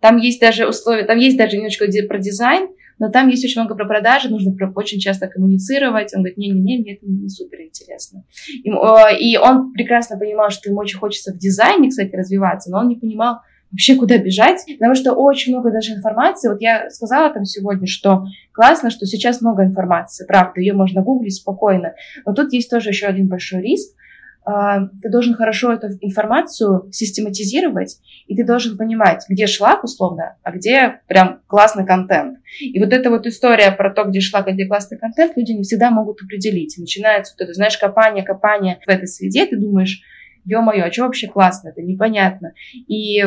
Там 0.00 0.16
есть 0.16 0.40
даже 0.40 0.66
условия, 0.66 1.04
там 1.04 1.18
есть 1.18 1.36
даже 1.36 1.56
немножко 1.56 1.86
про 2.08 2.18
дизайн, 2.18 2.68
но 3.02 3.10
там 3.10 3.26
есть 3.26 3.44
очень 3.44 3.60
много 3.60 3.74
про 3.74 3.84
продажи, 3.84 4.28
нужно 4.28 4.54
очень 4.76 5.00
часто 5.00 5.26
коммуницировать. 5.26 6.14
Он 6.14 6.20
говорит, 6.20 6.38
не-не-не, 6.38 6.78
мне 6.78 6.94
это 6.94 7.04
не 7.04 7.28
супер 7.28 7.62
интересно. 7.62 8.22
И, 8.62 8.70
и 8.70 9.36
он 9.36 9.72
прекрасно 9.72 10.16
понимал, 10.16 10.50
что 10.50 10.70
ему 10.70 10.78
очень 10.78 11.00
хочется 11.00 11.34
в 11.34 11.36
дизайне, 11.36 11.88
кстати, 11.88 12.14
развиваться, 12.14 12.70
но 12.70 12.78
он 12.78 12.86
не 12.86 12.94
понимал, 12.94 13.38
вообще 13.72 13.96
куда 13.96 14.18
бежать, 14.18 14.64
потому 14.78 14.94
что 14.94 15.14
очень 15.14 15.52
много 15.52 15.72
даже 15.72 15.94
информации. 15.94 16.48
Вот 16.48 16.60
я 16.60 16.90
сказала 16.90 17.34
там 17.34 17.44
сегодня, 17.44 17.88
что 17.88 18.24
классно, 18.52 18.88
что 18.88 19.04
сейчас 19.04 19.40
много 19.40 19.64
информации, 19.64 20.24
правда, 20.24 20.60
ее 20.60 20.72
можно 20.72 21.02
гуглить 21.02 21.34
спокойно, 21.34 21.94
но 22.24 22.34
тут 22.34 22.52
есть 22.52 22.70
тоже 22.70 22.90
еще 22.90 23.06
один 23.06 23.26
большой 23.26 23.62
риск, 23.62 23.96
ты 24.44 25.08
должен 25.08 25.34
хорошо 25.34 25.72
эту 25.72 25.88
информацию 26.00 26.88
систематизировать, 26.90 27.98
и 28.26 28.34
ты 28.34 28.44
должен 28.44 28.76
понимать, 28.76 29.24
где 29.28 29.46
шлак 29.46 29.84
условно, 29.84 30.36
а 30.42 30.50
где 30.50 31.00
прям 31.06 31.40
классный 31.46 31.86
контент. 31.86 32.38
И 32.60 32.78
вот 32.80 32.92
эта 32.92 33.10
вот 33.10 33.26
история 33.26 33.70
про 33.70 33.92
то, 33.92 34.04
где 34.04 34.20
шлак, 34.20 34.48
а 34.48 34.52
где 34.52 34.66
классный 34.66 34.98
контент, 34.98 35.36
люди 35.36 35.52
не 35.52 35.62
всегда 35.62 35.90
могут 35.90 36.22
определить. 36.22 36.76
начинается 36.78 37.34
вот 37.38 37.44
это, 37.44 37.54
знаешь, 37.54 37.78
копание, 37.78 38.24
копание 38.24 38.78
в 38.84 38.88
этой 38.88 39.06
среде, 39.06 39.46
ты 39.46 39.56
думаешь, 39.56 40.02
ё-моё, 40.44 40.86
а 40.86 40.92
что 40.92 41.02
вообще 41.02 41.28
классно, 41.28 41.68
это 41.68 41.82
непонятно. 41.82 42.52
И 42.88 43.24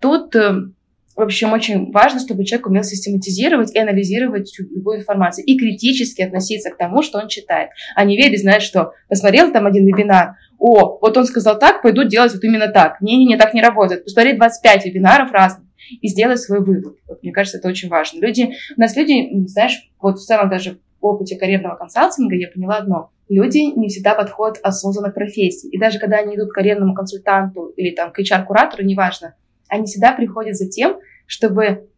тут 0.00 0.36
э, 0.36 0.70
В 1.18 1.20
общем, 1.20 1.52
очень 1.52 1.90
важно, 1.90 2.20
чтобы 2.20 2.44
человек 2.44 2.68
умел 2.68 2.84
систематизировать 2.84 3.74
и 3.74 3.78
анализировать 3.80 4.56
любую 4.56 5.00
информацию 5.00 5.44
и 5.46 5.58
критически 5.58 6.22
относиться 6.22 6.70
к 6.70 6.76
тому, 6.76 7.02
что 7.02 7.18
он 7.18 7.26
читает, 7.26 7.70
а 7.96 8.04
не 8.04 8.16
верить, 8.16 8.40
знать, 8.40 8.62
что 8.62 8.92
посмотрел 9.08 9.50
там 9.50 9.66
один 9.66 9.84
вебинар, 9.84 10.36
о, 10.60 10.96
вот 11.00 11.16
он 11.16 11.24
сказал 11.24 11.58
так, 11.58 11.82
пойду 11.82 12.04
делать 12.04 12.32
вот 12.32 12.44
именно 12.44 12.68
так. 12.68 13.00
Не-не-не, 13.00 13.36
так 13.36 13.52
не 13.52 13.60
работает. 13.60 14.04
Посмотри 14.04 14.34
25 14.34 14.86
вебинаров 14.86 15.32
разных 15.32 15.66
и 16.00 16.06
сделай 16.06 16.36
свой 16.36 16.60
вывод. 16.60 16.98
Вот, 17.08 17.20
мне 17.24 17.32
кажется, 17.32 17.58
это 17.58 17.66
очень 17.66 17.88
важно. 17.88 18.20
Люди, 18.20 18.52
у 18.76 18.80
нас 18.80 18.94
люди, 18.94 19.28
знаешь, 19.48 19.90
вот 20.00 20.20
в 20.20 20.24
целом 20.24 20.48
даже 20.48 20.78
в 21.00 21.06
опыте 21.06 21.34
карьерного 21.34 21.74
консалтинга 21.74 22.36
я 22.36 22.46
поняла 22.46 22.76
одно. 22.76 23.10
Люди 23.28 23.76
не 23.76 23.88
всегда 23.88 24.14
подходят 24.14 24.58
осознанно 24.62 25.10
к 25.10 25.14
профессии. 25.14 25.68
И 25.68 25.80
даже 25.80 25.98
когда 25.98 26.18
они 26.18 26.36
идут 26.36 26.50
к 26.50 26.54
карьерному 26.54 26.94
консультанту 26.94 27.72
или 27.76 27.92
там 27.92 28.12
к 28.12 28.20
HR-куратору, 28.20 28.84
неважно, 28.84 29.34
они 29.68 29.86
всегда 29.86 30.12
приходят 30.12 30.56
за 30.56 30.68
тем, 30.68 30.98
чтобы 31.28 31.88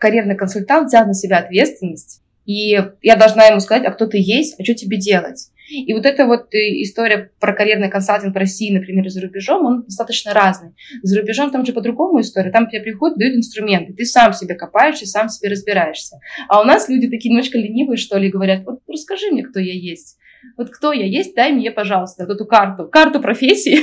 карьерный 0.00 0.34
консультант 0.34 0.88
взял 0.88 1.06
на 1.06 1.14
себя 1.14 1.38
ответственность, 1.38 2.22
и 2.46 2.82
я 3.02 3.16
должна 3.16 3.44
ему 3.44 3.60
сказать, 3.60 3.84
а 3.86 3.92
кто 3.92 4.06
ты 4.06 4.18
есть, 4.18 4.58
а 4.58 4.64
что 4.64 4.74
тебе 4.74 4.98
делать. 4.98 5.50
И 5.70 5.94
вот 5.94 6.04
эта 6.04 6.26
вот 6.26 6.52
э, 6.52 6.82
история 6.82 7.30
про 7.38 7.52
карьерный 7.52 7.88
консалтинг 7.88 8.34
в 8.34 8.38
России, 8.38 8.76
например, 8.76 9.08
за 9.08 9.20
рубежом, 9.20 9.64
он 9.64 9.82
достаточно 9.84 10.34
разный. 10.34 10.70
За 11.02 11.20
рубежом 11.20 11.52
там 11.52 11.64
же 11.64 11.72
по-другому 11.72 12.20
история. 12.20 12.50
Там 12.50 12.68
тебе 12.68 12.80
приходят, 12.80 13.18
дают 13.18 13.36
инструменты, 13.36 13.92
ты 13.92 14.04
сам 14.04 14.32
себе 14.32 14.56
копаешь 14.56 15.00
и 15.00 15.06
сам 15.06 15.28
себе 15.28 15.50
разбираешься. 15.50 16.18
А 16.48 16.60
у 16.60 16.64
нас 16.64 16.88
люди 16.88 17.08
такие 17.08 17.30
немножко 17.30 17.56
ленивые, 17.56 17.98
что 17.98 18.18
ли, 18.18 18.30
говорят, 18.30 18.64
вот 18.64 18.80
расскажи 18.88 19.30
мне, 19.30 19.44
кто 19.44 19.60
я 19.60 19.74
есть. 19.74 20.16
Вот 20.56 20.70
кто 20.70 20.92
я 20.92 21.04
есть, 21.04 21.36
дай 21.36 21.52
мне, 21.52 21.70
пожалуйста, 21.70 22.26
вот 22.26 22.34
эту 22.34 22.46
карту, 22.46 22.88
карту 22.88 23.20
профессии, 23.20 23.78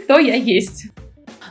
кто 0.04 0.18
я 0.18 0.34
есть. 0.34 0.86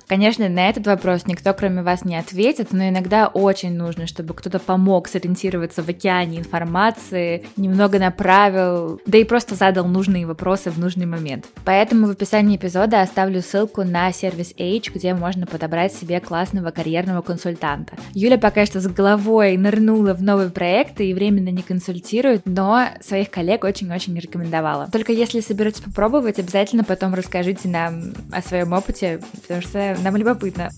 Конечно, 0.08 0.48
на 0.50 0.70
этот 0.70 0.86
вопрос 0.88 1.26
никто, 1.26 1.54
кроме 1.54 1.82
вас, 1.82 2.06
не 2.06 2.16
ответит, 2.16 2.72
но 2.72 2.90
иногда 2.90 3.28
очень 3.28 3.76
нужно, 3.76 4.08
чтобы 4.08 4.34
кто-то 4.34 4.60
помог 4.60 5.08
сориентироваться 5.08 5.84
в 5.84 5.90
океане 5.90 6.40
информации, 6.40 7.46
немного 7.58 8.00
направил, 8.00 9.02
да 9.06 9.18
и 9.18 9.24
просто 9.24 9.56
задал 9.56 9.86
нужные 9.88 10.28
вопросы 10.28 10.70
в 10.70 10.78
нужный 10.78 11.06
момент. 11.06 11.46
Поэтому 11.64 12.08
в 12.08 12.12
описании 12.12 12.58
эпизода 12.58 13.02
оставлю 13.02 13.42
ссылку 13.42 13.84
на 13.84 14.12
сервис 14.12 14.54
H, 14.60 14.94
где 14.94 15.14
можно 15.14 15.48
подобрать 15.48 15.94
себе 15.94 16.20
классного 16.20 16.72
карьерного 16.72 17.22
консультанта. 17.22 17.96
Юля 18.14 18.38
пока 18.38 18.66
что 18.66 18.80
с 18.80 18.88
головой 18.88 19.58
нырнула 19.58 20.14
в 20.14 20.22
новые 20.22 20.50
проекты 20.50 21.10
и 21.10 21.14
временно 21.14 21.50
не 21.50 21.64
консультирует, 21.64 22.44
но 22.46 22.86
своих 23.02 23.32
коллег 23.32 23.64
очень-очень 23.64 24.18
рекомендовала. 24.18 24.88
Только 24.92 25.12
если 25.12 25.40
соберетесь 25.40 25.82
попробовать, 25.82 26.40
обязательно 26.40 26.84
потом 26.84 27.14
расскажите 27.14 27.68
нам 27.70 28.14
о 28.32 28.42
своем 28.42 28.74
опыте, 28.74 29.22
потому 29.42 29.62
что 29.62 29.95
нам 30.04 30.16
любопытно. 30.16 30.70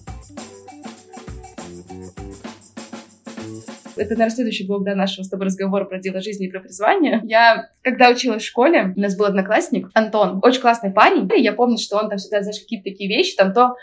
это, 3.97 4.11
наверное, 4.11 4.35
следующий 4.35 4.67
блок 4.67 4.83
да, 4.83 4.95
нашего 4.95 5.23
с 5.23 5.29
тобой 5.29 5.47
разговора 5.47 5.85
про 5.85 5.99
дело 5.99 6.21
жизни 6.21 6.47
и 6.47 6.51
про 6.51 6.59
призвание. 6.59 7.21
Я, 7.23 7.69
когда 7.83 8.09
училась 8.09 8.43
в 8.43 8.47
школе, 8.47 8.93
у 8.95 8.99
нас 8.99 9.17
был 9.17 9.25
одноклассник, 9.25 9.89
Антон, 9.93 10.39
очень 10.43 10.61
классный 10.61 10.91
парень, 10.91 11.29
и 11.35 11.41
я 11.41 11.53
помню, 11.53 11.77
что 11.77 11.97
он 11.97 12.09
там 12.09 12.17
всегда, 12.17 12.41
знаешь, 12.41 12.59
какие-то 12.59 12.89
такие 12.89 13.09
вещи, 13.09 13.35
там 13.35 13.53
то, 13.53 13.75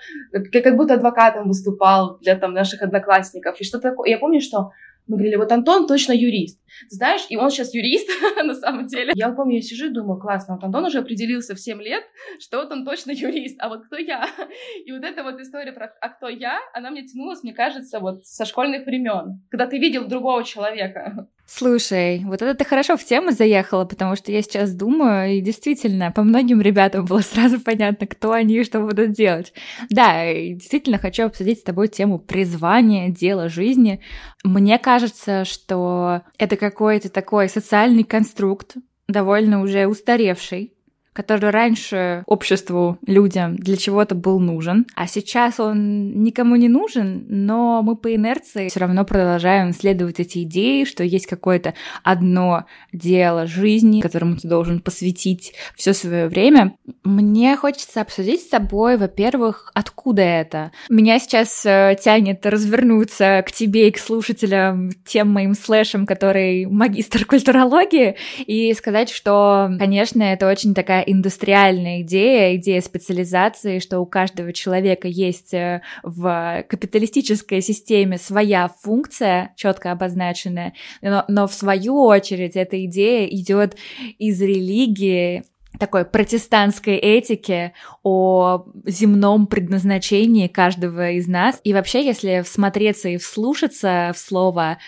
как 0.52 0.76
будто 0.76 0.94
адвокатом 0.94 1.48
выступал 1.48 2.18
для 2.20 2.36
там 2.36 2.52
наших 2.52 2.82
одноклассников, 2.82 3.60
и 3.60 3.64
что-то 3.64 3.90
такое. 3.90 4.10
Я 4.10 4.18
помню, 4.18 4.40
что 4.40 4.70
мы 5.06 5.16
говорили, 5.16 5.36
вот 5.36 5.52
Антон 5.52 5.86
точно 5.86 6.12
юрист. 6.12 6.60
знаешь, 6.88 7.26
и 7.28 7.36
он 7.36 7.50
сейчас 7.50 7.74
юрист 7.74 8.08
на 8.42 8.54
самом 8.54 8.86
деле. 8.86 9.12
Я 9.14 9.30
помню, 9.32 9.56
я 9.56 9.62
сижу 9.62 9.86
и 9.86 9.90
думаю, 9.90 10.18
классно, 10.18 10.54
вот 10.54 10.64
Антон 10.64 10.84
уже 10.84 10.98
определился 10.98 11.54
в 11.54 11.60
7 11.60 11.80
лет, 11.82 12.04
что 12.40 12.58
вот 12.58 12.72
он 12.72 12.84
точно 12.84 13.10
юрист, 13.12 13.56
а 13.60 13.68
вот 13.68 13.86
кто 13.86 13.96
я? 13.96 14.26
И 14.86 14.92
вот 14.92 15.04
эта 15.04 15.22
вот 15.22 15.40
история 15.40 15.72
про 15.72 15.92
«а 16.00 16.08
кто 16.08 16.28
я», 16.28 16.58
она 16.72 16.90
мне 16.90 17.06
тянулась, 17.06 17.42
мне 17.42 17.52
кажется, 17.52 18.00
вот 18.00 18.24
со 18.24 18.44
школьных 18.44 18.86
времен, 18.86 19.42
когда 19.50 19.66
ты 19.66 19.78
видел 19.78 20.06
другого 20.06 20.42
человека. 20.44 21.28
Слушай, 21.46 22.22
вот 22.24 22.40
это 22.40 22.54
ты 22.54 22.64
хорошо 22.64 22.96
в 22.96 23.04
тему 23.04 23.30
заехала, 23.30 23.84
потому 23.84 24.16
что 24.16 24.32
я 24.32 24.42
сейчас 24.42 24.72
думаю, 24.72 25.36
и 25.36 25.40
действительно, 25.40 26.10
по 26.10 26.22
многим 26.22 26.60
ребятам 26.60 27.04
было 27.04 27.20
сразу 27.20 27.60
понятно, 27.60 28.06
кто 28.06 28.32
они 28.32 28.56
и 28.56 28.64
что 28.64 28.80
будут 28.80 29.12
делать. 29.12 29.52
Да, 29.90 30.32
действительно 30.32 30.98
хочу 30.98 31.24
обсудить 31.24 31.60
с 31.60 31.62
тобой 31.62 31.88
тему 31.88 32.18
призвания, 32.18 33.10
дела 33.10 33.48
жизни. 33.48 34.00
Мне 34.42 34.78
кажется, 34.78 35.44
что 35.44 36.22
это 36.38 36.56
какой-то 36.56 37.10
такой 37.10 37.48
социальный 37.48 38.04
конструкт, 38.04 38.76
довольно 39.06 39.60
уже 39.60 39.86
устаревший, 39.86 40.73
который 41.14 41.50
раньше 41.50 42.24
обществу, 42.26 42.98
людям 43.06 43.56
для 43.56 43.76
чего-то 43.76 44.14
был 44.14 44.40
нужен, 44.40 44.84
а 44.94 45.06
сейчас 45.06 45.60
он 45.60 46.22
никому 46.22 46.56
не 46.56 46.68
нужен, 46.68 47.24
но 47.28 47.82
мы 47.82 47.96
по 47.96 48.14
инерции 48.14 48.68
все 48.68 48.80
равно 48.80 49.04
продолжаем 49.04 49.70
исследовать 49.70 50.20
эти 50.20 50.42
идеи, 50.42 50.84
что 50.84 51.04
есть 51.04 51.26
какое-то 51.26 51.74
одно 52.02 52.66
дело 52.92 53.46
жизни, 53.46 54.00
которому 54.00 54.36
ты 54.36 54.48
должен 54.48 54.80
посвятить 54.80 55.54
все 55.76 55.94
свое 55.94 56.26
время. 56.26 56.76
Мне 57.04 57.56
хочется 57.56 58.00
обсудить 58.00 58.42
с 58.42 58.48
тобой, 58.48 58.96
во-первых, 58.96 59.70
откуда 59.74 60.22
это. 60.22 60.72
Меня 60.88 61.18
сейчас 61.20 61.64
э, 61.64 61.96
тянет 62.02 62.44
развернуться 62.44 63.44
к 63.46 63.52
тебе 63.52 63.88
и 63.88 63.92
к 63.92 63.98
слушателям, 63.98 64.90
тем 65.06 65.30
моим 65.30 65.54
слэшам, 65.54 66.06
который 66.06 66.66
магистр 66.66 67.24
культурологии, 67.24 68.16
и 68.46 68.74
сказать, 68.74 69.10
что, 69.10 69.70
конечно, 69.78 70.22
это 70.22 70.48
очень 70.48 70.74
такая 70.74 71.03
индустриальная 71.06 72.02
идея, 72.02 72.56
идея 72.56 72.80
специализации, 72.80 73.78
что 73.78 74.00
у 74.00 74.06
каждого 74.06 74.52
человека 74.52 75.08
есть 75.08 75.54
э, 75.54 75.82
в 76.02 76.64
капиталистической 76.68 77.60
системе 77.60 78.18
своя 78.18 78.68
функция, 78.82 79.52
четко 79.56 79.92
обозначенная, 79.92 80.74
но, 81.02 81.24
но 81.28 81.46
в 81.46 81.54
свою 81.54 82.02
очередь 82.02 82.56
эта 82.56 82.84
идея 82.84 83.26
идет 83.26 83.76
из 84.18 84.40
религии, 84.40 85.44
такой 85.78 86.04
протестантской 86.04 86.96
этики 86.96 87.72
о 88.02 88.66
земном 88.86 89.46
предназначении 89.46 90.46
каждого 90.46 91.10
из 91.10 91.26
нас. 91.26 91.60
И 91.64 91.72
вообще, 91.72 92.04
если 92.04 92.42
всмотреться 92.42 93.08
и 93.08 93.16
вслушаться 93.16 94.12
в 94.14 94.18
слово 94.18 94.78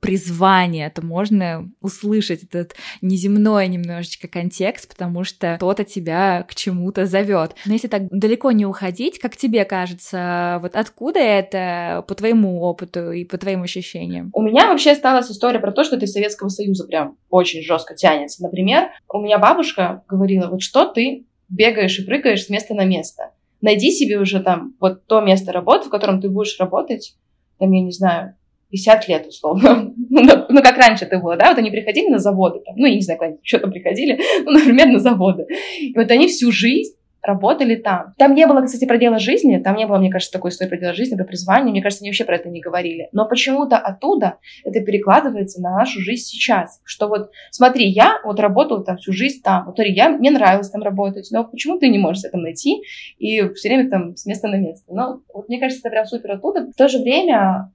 призвание, 0.00 0.90
то 0.90 1.04
можно 1.04 1.70
услышать 1.80 2.44
этот 2.44 2.74
неземной 3.02 3.68
немножечко 3.68 4.28
контекст, 4.28 4.88
потому 4.88 5.24
что 5.24 5.56
кто-то 5.56 5.84
тебя 5.84 6.44
к 6.48 6.54
чему-то 6.54 7.06
зовет. 7.06 7.54
Но 7.64 7.72
если 7.72 7.88
так 7.88 8.08
далеко 8.10 8.52
не 8.52 8.66
уходить, 8.66 9.18
как 9.18 9.36
тебе 9.36 9.64
кажется, 9.64 10.58
вот 10.62 10.74
откуда 10.74 11.20
это 11.20 12.04
по 12.06 12.14
твоему 12.14 12.60
опыту 12.60 13.12
и 13.12 13.24
по 13.24 13.38
твоим 13.38 13.62
ощущениям? 13.62 14.30
У 14.32 14.42
меня 14.42 14.68
вообще 14.68 14.92
осталась 14.92 15.30
история 15.30 15.58
про 15.58 15.72
то, 15.72 15.84
что 15.84 15.96
ты 15.96 16.06
из 16.06 16.12
Советского 16.12 16.48
Союза 16.48 16.86
прям 16.86 17.16
очень 17.30 17.62
жестко 17.62 17.94
тянется. 17.94 18.42
Например, 18.42 18.90
у 19.08 19.20
меня 19.20 19.38
бабушка 19.38 20.02
говорила, 20.08 20.48
вот 20.48 20.62
что 20.62 20.86
ты 20.86 21.26
бегаешь 21.48 21.98
и 21.98 22.04
прыгаешь 22.04 22.44
с 22.44 22.48
места 22.48 22.74
на 22.74 22.84
место. 22.84 23.30
Найди 23.60 23.90
себе 23.90 24.18
уже 24.18 24.40
там 24.40 24.74
вот 24.80 25.06
то 25.06 25.20
место 25.20 25.52
работы, 25.52 25.86
в 25.86 25.90
котором 25.90 26.20
ты 26.20 26.28
будешь 26.28 26.58
работать, 26.58 27.16
там, 27.58 27.72
я 27.72 27.82
не 27.82 27.92
знаю, 27.92 28.36
50 28.70 29.08
лет, 29.08 29.26
условно. 29.26 29.92
Ну, 30.08 30.46
ну, 30.48 30.62
как 30.62 30.78
раньше 30.78 31.04
это 31.04 31.18
было, 31.18 31.36
да, 31.36 31.50
вот 31.50 31.58
они 31.58 31.70
приходили 31.70 32.08
на 32.08 32.18
заводы, 32.18 32.60
там, 32.64 32.74
ну, 32.76 32.86
я 32.86 32.94
не 32.94 33.02
знаю, 33.02 33.18
куда 33.18 33.32
что 33.42 33.58
там 33.58 33.70
приходили, 33.70 34.18
ну, 34.44 34.52
например, 34.52 34.86
на 34.86 34.98
заводы. 34.98 35.46
И 35.78 35.92
вот 35.94 36.10
они 36.10 36.28
всю 36.28 36.50
жизнь 36.50 36.94
работали 37.26 37.74
там. 37.76 38.14
Там 38.18 38.34
не 38.34 38.46
было, 38.46 38.62
кстати, 38.62 38.86
продела 38.86 39.18
жизни, 39.18 39.58
там 39.58 39.76
не 39.76 39.86
было, 39.86 39.98
мне 39.98 40.10
кажется, 40.10 40.32
такой 40.32 40.50
истории 40.50 40.70
продела 40.70 40.94
жизни, 40.94 41.16
про 41.16 41.24
призвание, 41.24 41.72
мне 41.72 41.82
кажется, 41.82 42.02
они 42.02 42.10
вообще 42.10 42.24
про 42.24 42.36
это 42.36 42.48
не 42.48 42.60
говорили. 42.60 43.08
Но 43.12 43.28
почему-то 43.28 43.76
оттуда 43.76 44.38
это 44.64 44.80
перекладывается 44.80 45.60
на 45.60 45.76
нашу 45.76 46.00
жизнь 46.00 46.24
сейчас, 46.24 46.80
что 46.84 47.08
вот, 47.08 47.30
смотри, 47.50 47.88
я 47.88 48.20
вот 48.24 48.40
работала 48.40 48.84
там 48.84 48.96
всю 48.96 49.12
жизнь 49.12 49.42
там, 49.42 49.66
вот 49.66 49.78
я, 49.78 50.08
мне 50.08 50.30
нравилось 50.30 50.70
там 50.70 50.82
работать, 50.82 51.28
но 51.30 51.44
почему 51.44 51.78
ты 51.78 51.88
не 51.88 51.98
можешь 51.98 52.24
это 52.24 52.38
найти 52.38 52.82
и 53.18 53.48
все 53.54 53.68
время 53.68 53.90
там 53.90 54.16
с 54.16 54.24
места 54.26 54.48
на 54.48 54.56
место? 54.56 54.92
Ну, 54.94 55.22
вот 55.32 55.48
мне 55.48 55.58
кажется, 55.58 55.80
это 55.80 55.90
прям 55.90 56.06
супер 56.06 56.32
оттуда. 56.32 56.66
В 56.66 56.76
то 56.76 56.88
же 56.88 56.98
время 56.98 57.72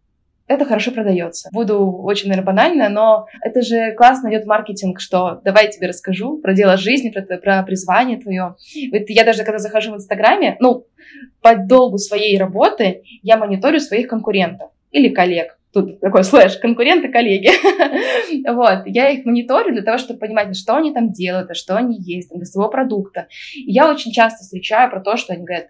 это 0.51 0.65
хорошо 0.65 0.91
продается. 0.91 1.49
Буду 1.51 1.91
очень, 2.03 2.29
наверное, 2.29 2.45
банально, 2.45 2.89
но 2.89 3.27
это 3.41 3.61
же 3.61 3.93
классно 3.93 4.29
идет 4.29 4.45
маркетинг, 4.45 4.99
что 4.99 5.41
давай 5.43 5.65
я 5.65 5.71
тебе 5.71 5.87
расскажу 5.87 6.37
про 6.37 6.53
дело 6.53 6.77
жизни, 6.77 7.09
про, 7.09 7.37
про 7.37 7.63
призвание 7.63 8.17
твое. 8.17 8.55
Вот 8.91 9.03
я 9.07 9.23
даже 9.23 9.43
когда 9.43 9.59
захожу 9.59 9.91
в 9.91 9.95
Инстаграме, 9.95 10.57
ну, 10.59 10.85
по 11.41 11.55
долгу 11.55 11.97
своей 11.97 12.37
работы 12.37 13.03
я 13.23 13.37
мониторю 13.37 13.79
своих 13.79 14.07
конкурентов 14.07 14.71
или 14.91 15.09
коллег. 15.09 15.57
Тут 15.73 16.01
такой 16.01 16.25
слэш, 16.25 16.57
конкуренты, 16.57 17.07
коллеги. 17.07 17.49
вот, 18.53 18.85
я 18.85 19.09
их 19.09 19.25
мониторю 19.25 19.71
для 19.71 19.83
того, 19.83 19.97
чтобы 19.97 20.19
понимать, 20.19 20.55
что 20.57 20.75
они 20.75 20.93
там 20.93 21.11
делают, 21.11 21.49
а 21.49 21.53
что 21.53 21.77
они 21.77 21.97
есть, 21.97 22.29
там, 22.29 22.39
для 22.39 22.45
своего 22.45 22.69
продукта. 22.69 23.27
И 23.55 23.71
я 23.71 23.89
очень 23.89 24.11
часто 24.11 24.43
встречаю 24.43 24.91
про 24.91 24.99
то, 24.99 25.15
что 25.15 25.33
они 25.33 25.45
говорят 25.45 25.67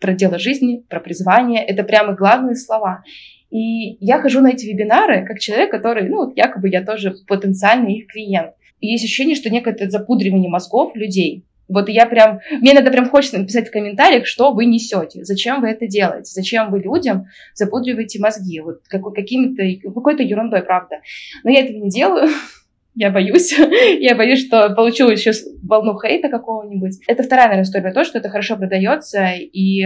про 0.00 0.14
дело 0.14 0.38
жизни, 0.38 0.84
про 0.88 1.00
призвание. 1.00 1.64
Это 1.64 1.84
прямо 1.84 2.14
главные 2.14 2.56
слова. 2.56 3.04
И 3.52 3.98
я 4.00 4.18
хожу 4.18 4.40
на 4.40 4.50
эти 4.50 4.64
вебинары 4.64 5.26
как 5.26 5.38
человек, 5.38 5.70
который, 5.70 6.08
ну, 6.08 6.24
вот 6.24 6.36
якобы 6.36 6.70
я 6.70 6.82
тоже 6.82 7.14
потенциальный 7.28 7.98
их 7.98 8.06
клиент. 8.06 8.54
И 8.80 8.88
есть 8.88 9.04
ощущение, 9.04 9.36
что 9.36 9.50
некое 9.50 9.76
запудривание 9.90 10.50
мозгов 10.50 10.96
людей 10.96 11.44
Вот 11.68 11.90
я 11.90 12.06
прям, 12.06 12.40
мне 12.50 12.72
надо 12.72 12.90
прям 12.90 13.10
хочется 13.10 13.38
написать 13.38 13.68
в 13.68 13.70
комментариях, 13.70 14.26
что 14.26 14.52
вы 14.52 14.64
несете, 14.64 15.24
зачем 15.24 15.60
вы 15.60 15.68
это 15.68 15.86
делаете, 15.86 16.32
зачем 16.32 16.70
вы 16.70 16.80
людям 16.80 17.26
запудриваете 17.54 18.20
мозги, 18.20 18.60
вот 18.60 18.80
какой, 18.88 19.14
какими-то, 19.14 19.90
какой-то 19.92 20.22
ерундой, 20.22 20.62
правда. 20.62 21.00
Но 21.44 21.50
я 21.50 21.60
этого 21.60 21.76
не 21.76 21.90
делаю, 21.90 22.28
я 22.94 23.10
боюсь. 23.10 23.54
я 24.00 24.14
боюсь, 24.14 24.46
что 24.46 24.70
получу 24.70 25.10
еще 25.10 25.32
волну 25.62 25.98
хейта 26.00 26.30
какого-нибудь. 26.30 27.00
Это 27.06 27.22
вторая, 27.22 27.48
наверное, 27.48 27.64
история 27.64 27.92
то, 27.92 28.04
что 28.04 28.18
это 28.18 28.30
хорошо 28.30 28.56
продается, 28.56 29.28
и 29.34 29.84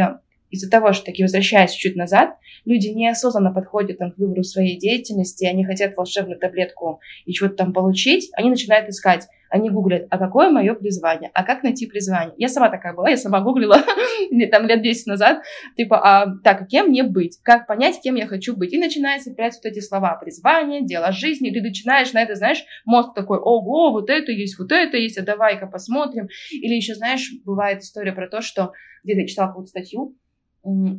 из-за 0.51 0.71
того, 0.71 0.93
что, 0.93 1.07
таки 1.07 1.23
возвращаясь 1.23 1.73
чуть 1.73 1.97
назад, 1.97 2.37
люди 2.65 2.89
неосознанно 2.89 3.53
подходят 3.53 3.99
там, 3.99 4.13
к 4.13 4.19
выбору 4.19 4.43
своей 4.43 4.79
деятельности, 4.79 5.45
они 5.45 5.65
хотят 5.65 5.97
волшебную 5.97 6.39
таблетку 6.39 7.01
и 7.25 7.33
чего-то 7.33 7.57
там 7.57 7.73
получить, 7.73 8.31
они 8.35 8.51
начинают 8.51 8.89
искать, 8.89 9.29
они 9.49 9.71
гуглят, 9.71 10.07
а 10.11 10.19
какое 10.19 10.51
мое 10.51 10.75
призвание, 10.75 11.31
а 11.35 11.45
как 11.45 11.63
найти 11.63 11.87
призвание. 11.87 12.35
Я 12.37 12.49
сама 12.49 12.69
такая 12.69 12.95
была, 12.95 13.11
я 13.11 13.17
сама 13.17 13.41
гуглила 13.41 13.79
там 14.51 14.67
лет 14.67 14.83
10 14.83 15.07
назад, 15.07 15.43
типа, 15.77 16.01
а, 16.03 16.27
так, 16.43 16.63
а 16.63 16.67
кем 16.67 16.89
мне 16.89 17.05
быть, 17.05 17.39
как 17.43 17.67
понять, 17.67 18.01
кем 18.03 18.17
я 18.17 18.27
хочу 18.27 18.57
быть. 18.57 18.73
И 18.73 18.79
начинается 18.79 19.31
появляться 19.31 19.61
вот 19.63 19.71
эти 19.71 19.81
слова, 19.81 20.15
призвание, 20.17 20.85
дело 20.85 21.13
жизни, 21.13 21.51
ты 21.51 21.63
начинаешь 21.63 22.13
на 22.13 22.23
это, 22.23 22.35
знаешь, 22.35 22.65
мозг 22.85 23.15
такой, 23.15 23.39
ого, 23.39 23.93
вот 23.93 24.11
это 24.11 24.33
есть, 24.33 24.59
вот 24.59 24.73
это 24.73 24.97
есть, 24.97 25.19
а 25.19 25.23
давай-ка 25.23 25.67
посмотрим. 25.67 26.29
Или 26.51 26.75
еще, 26.75 26.95
знаешь, 26.95 27.31
бывает 27.45 27.83
история 27.83 28.13
про 28.13 28.29
то, 28.29 28.41
что 28.41 28.73
где-то 29.05 29.27
читала 29.29 29.49
какую-то 29.49 29.71
статью, 29.71 30.17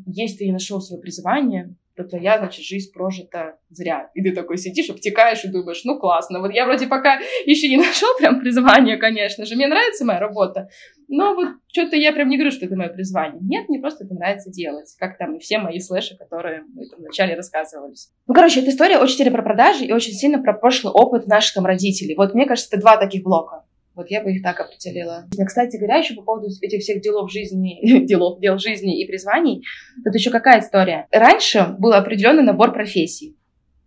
если 0.06 0.38
ты 0.38 0.46
не 0.46 0.54
нашел 0.54 0.82
свое 0.82 1.02
призвание, 1.02 1.76
то 1.98 2.04
твоя, 2.04 2.38
значит, 2.38 2.64
жизнь 2.64 2.94
прожита 2.94 3.58
зря. 3.70 4.12
И 4.14 4.22
ты 4.22 4.32
такой 4.32 4.58
сидишь, 4.58 4.90
обтекаешь 4.90 5.44
и 5.44 5.48
думаешь, 5.48 5.84
ну 5.84 6.00
классно, 6.00 6.40
вот 6.40 6.54
я 6.54 6.66
вроде 6.66 6.86
пока 6.86 7.20
еще 7.46 7.68
не 7.68 7.78
нашел 7.86 8.10
прям 8.20 8.40
призвание, 8.40 8.98
конечно 8.98 9.46
же, 9.46 9.56
мне 9.56 9.68
нравится 9.68 10.06
моя 10.06 10.20
работа, 10.20 10.70
но 11.08 11.34
вот 11.34 11.50
что-то 11.72 11.96
я 11.96 12.14
прям 12.14 12.30
не 12.30 12.38
говорю, 12.38 12.52
что 12.52 12.66
это 12.66 12.76
мое 12.76 12.90
призвание. 12.90 13.42
Нет, 13.42 13.68
мне 13.68 13.80
просто 13.80 14.06
это 14.06 14.14
нравится 14.14 14.52
делать, 14.52 14.96
как 15.00 15.18
там 15.18 15.36
и 15.36 15.40
все 15.40 15.58
мои 15.58 15.80
слэши, 15.80 16.16
которые 16.18 16.64
мы 16.74 16.88
там 16.88 17.00
вначале 17.00 17.36
рассказывались. 17.36 18.12
Ну, 18.28 18.34
короче, 18.34 18.62
эта 18.62 18.70
история 18.70 19.00
очень 19.00 19.18
сильно 19.18 19.32
про 19.32 19.42
продажи 19.42 19.86
и 19.86 19.92
очень 19.92 20.14
сильно 20.14 20.42
про 20.42 20.54
прошлый 20.54 20.94
опыт 20.94 21.28
наших 21.28 21.56
там 21.56 21.66
родителей. 21.66 22.16
Вот 22.16 22.36
мне 22.36 22.46
кажется, 22.46 22.70
это 22.72 22.82
два 22.82 22.98
таких 22.98 23.24
блока. 23.24 23.64
Вот 23.98 24.12
я 24.12 24.22
бы 24.22 24.32
их 24.32 24.44
так 24.44 24.60
определила. 24.60 25.26
Кстати 25.44 25.76
говоря, 25.76 25.96
еще 25.96 26.14
по 26.14 26.22
поводу 26.22 26.50
этих 26.62 26.82
всех 26.82 27.02
делов 27.02 27.32
жизни, 27.32 27.80
делов, 28.06 28.40
дел 28.40 28.60
жизни 28.60 29.02
и 29.02 29.08
призваний, 29.08 29.66
тут 30.06 30.14
еще 30.14 30.30
какая 30.30 30.62
история. 30.62 31.08
Раньше 31.12 31.76
был 31.80 31.94
определенный 31.94 32.44
набор 32.44 32.74
профессий. 32.74 33.36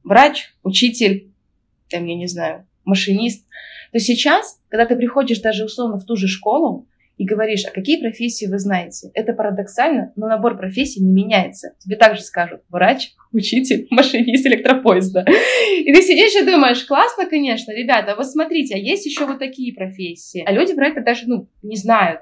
Врач, 0.02 0.52
учитель, 0.64 1.32
там, 1.88 2.04
я 2.06 2.16
не 2.16 2.26
знаю, 2.26 2.66
машинист. 2.84 3.46
То 3.92 4.00
сейчас, 4.00 4.60
когда 4.68 4.84
ты 4.84 4.96
приходишь 4.96 5.38
даже 5.38 5.64
условно 5.64 5.98
в 5.98 6.04
ту 6.04 6.16
же 6.16 6.26
школу, 6.26 6.88
и 7.20 7.26
говоришь, 7.26 7.66
а 7.66 7.70
какие 7.70 8.00
профессии 8.00 8.46
вы 8.46 8.58
знаете. 8.58 9.10
Это 9.12 9.34
парадоксально, 9.34 10.10
но 10.16 10.26
набор 10.26 10.56
профессий 10.56 11.04
не 11.04 11.12
меняется. 11.12 11.74
Тебе 11.78 11.96
также 11.96 12.22
скажут 12.22 12.62
врач, 12.70 13.10
учитель, 13.30 13.86
машинист 13.90 14.46
электропоезда. 14.46 15.26
И 15.84 15.92
ты 15.92 16.00
сидишь 16.00 16.34
и 16.34 16.46
думаешь, 16.46 16.82
классно, 16.86 17.26
конечно, 17.26 17.72
ребята, 17.72 18.14
вот 18.16 18.26
смотрите, 18.26 18.74
а 18.74 18.78
есть 18.78 19.04
еще 19.04 19.26
вот 19.26 19.38
такие 19.38 19.74
профессии. 19.74 20.42
А 20.46 20.50
люди 20.50 20.72
про 20.72 20.88
это 20.88 21.02
даже, 21.02 21.24
ну, 21.26 21.46
не 21.62 21.76
знают. 21.76 22.20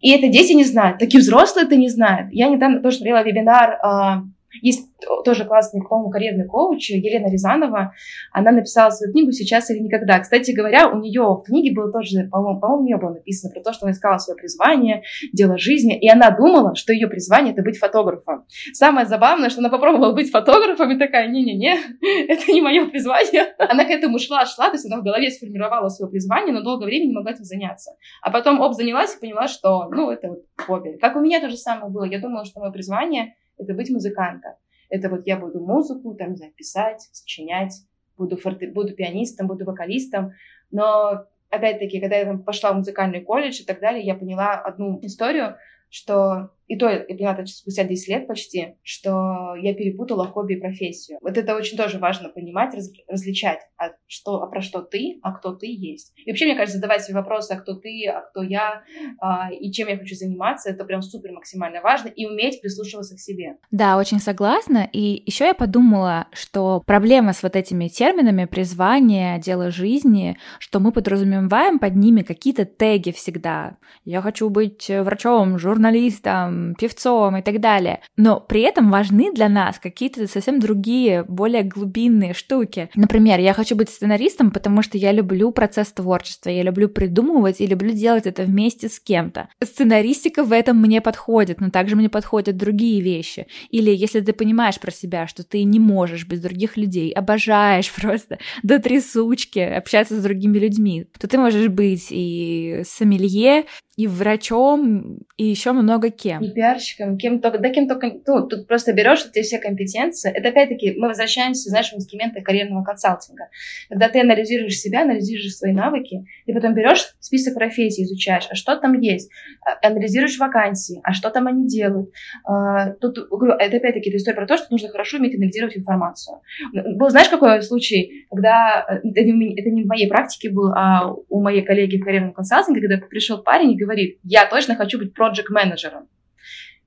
И 0.00 0.12
это 0.12 0.28
дети 0.28 0.52
не 0.52 0.62
знают, 0.62 1.00
такие 1.00 1.20
взрослые 1.20 1.66
это 1.66 1.74
не 1.74 1.88
знают. 1.88 2.32
Я 2.32 2.50
недавно 2.50 2.80
тоже 2.80 2.98
смотрела 2.98 3.24
вебинар 3.24 3.80
а, 3.82 4.22
есть 4.62 4.88
тоже 5.24 5.44
классный, 5.44 5.82
по-моему, 5.82 6.10
карьерный 6.10 6.46
коуч 6.46 6.90
Елена 6.90 7.30
Рязанова. 7.30 7.92
Она 8.32 8.50
написала 8.50 8.90
свою 8.90 9.12
книгу 9.12 9.32
«Сейчас 9.32 9.70
или 9.70 9.78
никогда». 9.78 10.18
Кстати 10.20 10.50
говоря, 10.52 10.88
у 10.88 10.98
нее 10.98 11.22
в 11.22 11.42
книге 11.44 11.74
было 11.74 11.92
тоже, 11.92 12.28
по-моему, 12.30 12.60
по-моему, 12.60 12.82
у 12.82 12.86
нее 12.86 12.96
было 12.96 13.10
написано 13.10 13.52
про 13.52 13.60
то, 13.60 13.72
что 13.72 13.86
она 13.86 13.92
искала 13.92 14.18
свое 14.18 14.36
призвание, 14.36 15.02
дело 15.32 15.58
жизни, 15.58 15.98
и 15.98 16.08
она 16.08 16.30
думала, 16.30 16.74
что 16.74 16.92
ее 16.92 17.08
призвание— 17.08 17.52
это 17.54 17.62
быть 17.62 17.78
фотографом. 17.78 18.46
Самое 18.72 19.06
забавное, 19.06 19.50
что 19.50 19.60
она 19.60 19.68
попробовала 19.68 20.12
быть 20.12 20.30
фотографом 20.30 20.90
и 20.92 20.98
такая, 20.98 21.28
не-не-не, 21.28 21.78
это 22.28 22.52
не 22.52 22.60
мое 22.60 22.86
призвание. 22.86 23.54
Она 23.58 23.84
к 23.84 23.90
этому 23.90 24.18
шла, 24.18 24.46
шла, 24.46 24.66
то 24.68 24.74
есть 24.74 24.86
она 24.86 25.00
в 25.00 25.04
голове 25.04 25.30
сформировала 25.30 25.88
свое 25.88 26.10
призвание, 26.10 26.54
но 26.54 26.62
долгое 26.62 26.86
время 26.86 27.06
не 27.06 27.12
могла 27.12 27.32
этим 27.32 27.44
заняться. 27.44 27.92
А 28.22 28.30
потом, 28.30 28.60
оп, 28.60 28.74
занялась 28.74 29.16
и 29.16 29.20
поняла, 29.20 29.48
что, 29.48 29.88
ну, 29.90 30.10
это 30.10 30.28
вот 30.28 30.44
хобби. 30.56 30.96
Как 31.00 31.16
у 31.16 31.20
меня 31.20 31.40
то 31.40 31.48
же 31.48 31.56
самое 31.56 31.92
было. 31.92 32.04
Я 32.04 32.20
думала, 32.20 32.44
что 32.44 32.60
мое 32.60 32.70
призвание— 32.70 33.34
это 33.58 33.74
быть 33.74 33.90
музыкантом. 33.90 34.52
Это 34.88 35.08
вот 35.08 35.26
я 35.26 35.36
буду 35.36 35.60
музыку, 35.60 36.14
там, 36.14 36.34
не 36.34 36.50
писать, 36.50 37.08
сочинять, 37.12 37.74
буду, 38.16 38.36
форте... 38.36 38.68
буду 38.68 38.94
пианистом, 38.94 39.46
буду 39.46 39.64
вокалистом. 39.64 40.32
Но, 40.70 41.26
опять-таки, 41.50 42.00
когда 42.00 42.16
я 42.16 42.24
там 42.24 42.42
пошла 42.42 42.72
в 42.72 42.76
музыкальный 42.76 43.20
колледж 43.20 43.60
и 43.60 43.64
так 43.64 43.80
далее, 43.80 44.04
я 44.04 44.14
поняла 44.14 44.54
одну 44.54 44.98
историю, 45.02 45.56
что 45.90 46.50
и 46.68 46.76
то 46.76 46.88
я 46.88 47.00
поняла 47.00 47.46
спустя 47.46 47.84
10 47.84 48.08
лет 48.08 48.26
почти, 48.26 48.76
что 48.82 49.54
я 49.60 49.74
перепутала 49.74 50.26
хобби 50.26 50.54
и 50.54 50.60
профессию. 50.60 51.18
Вот 51.22 51.36
это 51.36 51.56
очень 51.56 51.76
тоже 51.76 51.98
важно 51.98 52.28
понимать, 52.28 52.74
раз, 52.74 52.90
различать, 53.08 53.60
а, 53.78 53.90
что, 54.06 54.42
а 54.42 54.46
про 54.46 54.60
что 54.60 54.82
ты, 54.82 55.18
а 55.22 55.32
кто 55.32 55.54
ты 55.54 55.66
есть. 55.66 56.12
И 56.24 56.30
вообще, 56.30 56.44
мне 56.44 56.54
кажется, 56.54 56.76
задавать 56.76 57.02
себе 57.02 57.16
вопросы, 57.16 57.52
а 57.52 57.60
кто 57.60 57.74
ты, 57.74 58.06
а 58.06 58.20
кто 58.20 58.42
я, 58.42 58.82
а, 59.18 59.50
и 59.50 59.72
чем 59.72 59.88
я 59.88 59.96
хочу 59.96 60.14
заниматься, 60.14 60.70
это 60.70 60.84
прям 60.84 61.00
супер 61.00 61.32
максимально 61.32 61.80
важно, 61.80 62.08
и 62.08 62.26
уметь 62.26 62.60
прислушиваться 62.60 63.16
к 63.16 63.20
себе. 63.20 63.56
Да, 63.70 63.96
очень 63.96 64.20
согласна. 64.20 64.88
И 64.92 65.22
еще 65.24 65.46
я 65.46 65.54
подумала, 65.54 66.26
что 66.32 66.82
проблема 66.84 67.32
с 67.32 67.42
вот 67.42 67.56
этими 67.56 67.88
терминами 67.88 68.44
призвание, 68.44 69.40
дело 69.40 69.70
жизни, 69.70 70.36
что 70.58 70.80
мы 70.80 70.92
подразумеваем 70.92 71.78
под 71.78 71.96
ними 71.96 72.20
какие-то 72.20 72.66
теги 72.66 73.10
всегда. 73.10 73.78
Я 74.04 74.20
хочу 74.20 74.50
быть 74.50 74.90
врачом, 74.90 75.58
журналистом, 75.58 76.57
певцом 76.78 77.36
и 77.36 77.42
так 77.42 77.60
далее. 77.60 78.00
Но 78.16 78.40
при 78.40 78.62
этом 78.62 78.90
важны 78.90 79.32
для 79.32 79.48
нас 79.48 79.78
какие-то 79.78 80.26
совсем 80.26 80.60
другие, 80.60 81.24
более 81.24 81.62
глубинные 81.62 82.34
штуки. 82.34 82.90
Например, 82.94 83.40
я 83.40 83.52
хочу 83.52 83.76
быть 83.76 83.90
сценаристом, 83.90 84.50
потому 84.50 84.82
что 84.82 84.98
я 84.98 85.12
люблю 85.12 85.52
процесс 85.52 85.92
творчества, 85.92 86.50
я 86.50 86.62
люблю 86.62 86.88
придумывать 86.88 87.60
и 87.60 87.66
люблю 87.66 87.92
делать 87.92 88.26
это 88.26 88.42
вместе 88.44 88.88
с 88.88 89.00
кем-то. 89.00 89.48
Сценаристика 89.62 90.44
в 90.44 90.52
этом 90.52 90.80
мне 90.80 91.00
подходит, 91.00 91.60
но 91.60 91.70
также 91.70 91.96
мне 91.96 92.08
подходят 92.08 92.56
другие 92.56 93.00
вещи. 93.00 93.46
Или 93.70 93.90
если 93.90 94.20
ты 94.20 94.32
понимаешь 94.32 94.80
про 94.80 94.90
себя, 94.90 95.26
что 95.26 95.44
ты 95.44 95.64
не 95.64 95.80
можешь 95.80 96.26
без 96.26 96.40
других 96.40 96.76
людей, 96.76 97.10
обожаешь 97.12 97.92
просто 98.00 98.38
до 98.62 98.78
трясучки 98.78 99.58
общаться 99.58 100.18
с 100.18 100.22
другими 100.22 100.58
людьми, 100.58 101.06
то 101.18 101.28
ты 101.28 101.38
можешь 101.38 101.68
быть 101.68 102.08
и 102.10 102.82
сомелье, 102.84 103.64
и 103.98 104.06
врачом, 104.06 105.18
и 105.36 105.44
еще 105.44 105.72
много 105.72 106.10
кем. 106.10 106.40
И 106.40 106.52
пиарщиком, 106.52 107.18
кем 107.18 107.40
только, 107.40 107.58
да 107.58 107.68
кем 107.68 107.88
только, 107.88 108.12
ну, 108.28 108.46
тут 108.46 108.68
просто 108.68 108.92
берешь 108.92 109.26
эти 109.26 109.42
все 109.42 109.58
компетенции. 109.58 110.30
Это 110.30 110.50
опять-таки, 110.50 110.94
мы 110.96 111.08
возвращаемся, 111.08 111.68
знаешь, 111.68 111.90
в 111.90 111.96
инструменты 111.96 112.40
карьерного 112.40 112.84
консалтинга. 112.84 113.48
Когда 113.88 114.08
ты 114.08 114.20
анализируешь 114.20 114.78
себя, 114.78 115.02
анализируешь 115.02 115.52
свои 115.52 115.72
навыки, 115.72 116.24
ты 116.46 116.54
потом 116.54 116.74
берешь 116.74 117.12
список 117.18 117.54
профессий, 117.54 118.04
изучаешь, 118.04 118.46
а 118.48 118.54
что 118.54 118.76
там 118.76 118.92
есть, 119.00 119.32
а, 119.66 119.84
анализируешь 119.84 120.38
вакансии, 120.38 121.00
а 121.02 121.12
что 121.12 121.30
там 121.30 121.48
они 121.48 121.66
делают. 121.66 122.12
А, 122.44 122.90
тут, 123.00 123.18
говорю, 123.28 123.54
это 123.54 123.78
опять-таки 123.78 124.16
история 124.16 124.36
про 124.36 124.46
то, 124.46 124.56
что 124.58 124.68
нужно 124.70 124.90
хорошо 124.90 125.16
уметь 125.18 125.34
анализировать 125.34 125.76
информацию. 125.76 126.36
Был, 126.72 127.10
знаешь, 127.10 127.30
какой 127.30 127.60
случай, 127.62 128.26
когда, 128.30 128.86
э, 128.88 129.08
это 129.08 129.24
не 129.24 129.82
в 129.82 129.86
моей 129.88 130.08
практике 130.08 130.50
был, 130.50 130.70
а 130.72 131.12
у 131.28 131.42
моей 131.42 131.62
коллеги 131.62 131.96
в 131.96 132.04
карьерном 132.04 132.32
консалтинге, 132.32 132.80
когда 132.80 133.04
пришел 133.04 133.38
парень 133.38 133.72
и 133.72 133.76
говорит, 133.76 133.87
говорит, 133.88 134.18
я 134.22 134.46
точно 134.46 134.76
хочу 134.76 134.98
быть 134.98 135.14
проект-менеджером. 135.14 136.08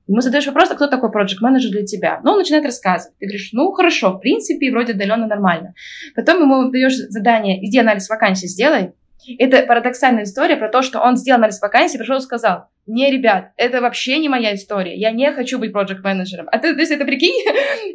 Ему 0.08 0.22
задаешь 0.22 0.48
вопрос, 0.48 0.72
а 0.72 0.76
кто 0.76 0.88
такой 0.88 1.12
проект-менеджер 1.12 1.72
для 1.72 1.86
тебя? 1.86 2.20
Ну, 2.24 2.32
он 2.32 2.40
начинает 2.40 2.66
рассказывать. 2.66 3.18
Ты 3.20 3.28
говоришь, 3.28 3.50
ну, 3.54 3.72
хорошо, 3.72 4.14
в 4.14 4.20
принципе, 4.20 4.72
вроде 4.72 4.94
отдаленно 4.94 5.28
нормально. 5.28 5.74
Потом 6.16 6.42
ему 6.42 6.70
даешь 6.72 6.96
задание, 6.96 7.66
иди 7.66 7.80
анализ 7.80 8.10
вакансий 8.10 8.48
сделай. 8.48 8.92
Это 9.38 9.64
парадоксальная 9.64 10.24
история 10.24 10.56
про 10.56 10.70
то, 10.70 10.82
что 10.82 11.00
он 11.00 11.16
сделал 11.16 11.40
анализ 11.40 11.62
вакансий, 11.62 11.98
пришел 11.98 12.18
и 12.18 12.22
сказал, 12.22 12.66
не, 12.88 13.12
ребят, 13.12 13.52
это 13.58 13.80
вообще 13.80 14.18
не 14.18 14.28
моя 14.28 14.56
история, 14.56 14.96
я 14.96 15.12
не 15.12 15.32
хочу 15.32 15.60
быть 15.60 15.72
проект-менеджером. 15.72 16.48
А 16.52 16.58
ты, 16.58 16.74
то 16.74 16.80
есть 16.80 16.92
это 16.92 17.06
прикинь, 17.06 17.46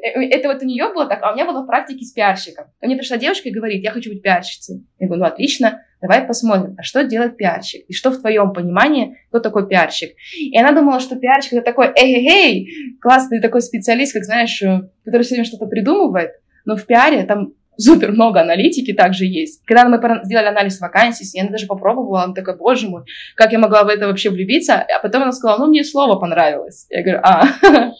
это 0.31 0.49
вот 0.49 0.63
у 0.63 0.65
нее 0.65 0.93
было 0.93 1.07
так, 1.07 1.23
а 1.23 1.33
у 1.33 1.35
меня 1.35 1.45
было 1.45 1.63
в 1.63 1.67
практике 1.67 2.05
с 2.05 2.13
пиарщиком. 2.13 2.67
Ко 2.81 2.87
мне 2.87 2.97
пришла 2.97 3.17
девушка 3.17 3.49
и 3.49 3.53
говорит, 3.53 3.83
я 3.83 3.91
хочу 3.91 4.11
быть 4.11 4.23
пиарщицей. 4.23 4.87
Я 4.99 5.09
говорю, 5.09 5.25
ну 5.25 5.29
отлично, 5.29 5.83
давай 6.01 6.23
посмотрим, 6.23 6.77
а 6.79 6.83
что 6.83 7.05
делает 7.05 7.37
пиарщик? 7.37 7.85
И 7.89 7.93
что 7.93 8.11
в 8.11 8.21
твоем 8.21 8.53
понимании, 8.53 9.19
кто 9.29 9.41
такой 9.41 9.69
пиарщик? 9.69 10.11
И 10.39 10.57
она 10.57 10.73
думала, 10.73 11.01
что 11.01 11.17
пиарщик 11.17 11.55
это 11.55 11.63
такой, 11.63 11.89
эй-эй-эй, 11.89 12.99
классный 13.01 13.41
такой 13.41 13.63
специалист, 13.63 14.13
как 14.13 14.25
знаешь, 14.25 14.63
э, 14.63 14.89
который 15.05 15.23
все 15.23 15.35
время 15.35 15.47
что-то 15.47 15.67
придумывает, 15.67 16.31
но 16.65 16.77
в 16.77 16.87
пиаре 16.87 17.25
там 17.25 17.55
супер 17.77 18.13
много 18.13 18.41
аналитики 18.41 18.93
также 18.93 19.25
есть. 19.27 19.63
Когда 19.67 19.89
мы 19.89 20.01
сделали 20.25 20.47
анализ 20.47 20.81
вакансий, 20.81 21.25
я 21.37 21.49
даже 21.49 21.67
попробовала, 21.67 22.23
она 22.23 22.35
такая, 22.35 22.57
боже 22.57 22.89
мой, 22.89 23.03
как 23.35 23.53
я 23.53 23.59
могла 23.59 23.85
в 23.85 23.89
это 23.89 24.07
вообще 24.07 24.31
влюбиться? 24.31 24.75
А 24.75 25.01
потом 25.01 25.23
она 25.23 25.33
сказала, 25.33 25.59
ну, 25.59 25.67
мне 25.69 25.85
слово 25.85 26.19
понравилось. 26.19 26.87
Я 26.91 27.03
говорю, 27.03 27.21
а, 27.23 27.45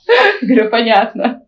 говорю, 0.43 0.71
понятно. 0.71 1.43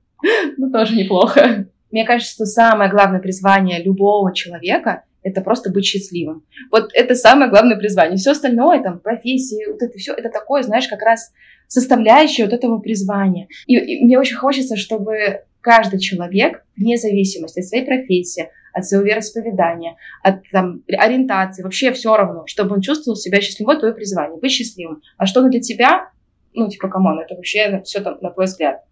Ну, 0.57 0.71
тоже 0.71 0.97
неплохо. 0.97 1.67
Мне 1.91 2.05
кажется, 2.05 2.33
что 2.35 2.45
самое 2.45 2.91
главное 2.91 3.21
призвание 3.21 3.83
любого 3.83 4.35
человека 4.35 5.05
это 5.23 5.41
просто 5.41 5.71
быть 5.71 5.85
счастливым. 5.85 6.45
Вот 6.71 6.91
это 6.95 7.15
самое 7.15 7.51
главное 7.51 7.77
призвание. 7.77 8.17
Все 8.17 8.31
остальное, 8.33 8.83
там, 8.83 9.01
профессии, 9.01 9.71
вот 9.71 9.83
это 9.83 9.99
все, 9.99 10.13
это 10.15 10.31
такое, 10.31 10.63
знаешь, 10.63 10.89
как 10.89 11.03
раз 11.03 11.33
составляющая 11.67 12.45
вот 12.45 12.53
этого 12.53 12.79
призвания. 12.79 13.49
И, 13.67 13.77
и 13.77 14.05
мне 14.05 14.19
очень 14.19 14.37
хочется, 14.37 14.77
чтобы 14.77 15.43
каждый 15.61 16.01
человек, 16.01 16.65
вне 16.77 16.97
зависимости 16.97 17.61
от 17.61 17.67
своей 17.67 17.85
профессии, 17.85 18.49
от 18.73 18.87
своего 18.87 19.07
вероисповедания, 19.07 19.97
от 20.23 20.43
там, 20.51 20.83
ориентации, 20.89 21.63
вообще 21.63 21.93
все 21.93 22.17
равно, 22.17 22.45
чтобы 22.47 22.77
он 22.77 22.81
чувствовал 22.81 23.17
себя 23.17 23.41
счастливым. 23.41 23.75
Вот 23.75 23.81
твое 23.81 23.95
призвание, 23.95 24.39
быть 24.39 24.53
счастливым. 24.53 25.03
А 25.17 25.27
что 25.27 25.49
для 25.49 25.61
тебя? 25.61 26.11
Ну, 26.55 26.69
типа, 26.69 26.89
come 26.89 27.06
on, 27.06 27.19
это 27.21 27.35
вообще 27.35 27.83
все 27.85 28.01
там, 28.01 28.19
на 28.21 28.31
твой 28.31 28.47
взгляд. 28.47 28.85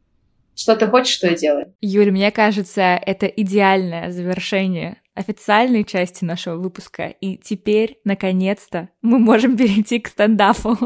Что 0.55 0.74
ты 0.74 0.87
хочешь, 0.87 1.14
что 1.14 1.26
я 1.26 1.35
делаю. 1.35 1.74
Юль, 1.83 2.11
мне 2.11 2.31
кажется, 2.31 2.98
это 3.05 3.26
идеальное 3.26 4.11
завершение 4.11 4.96
официальной 5.14 5.85
части 5.85 6.24
нашего 6.24 6.57
выпуска. 6.57 7.07
И 7.07 7.37
теперь, 7.37 7.98
наконец-то, 8.05 8.90
мы 9.02 9.18
можем 9.18 9.57
перейти 9.57 9.98
к 9.98 10.09
стендапу. 10.09 10.76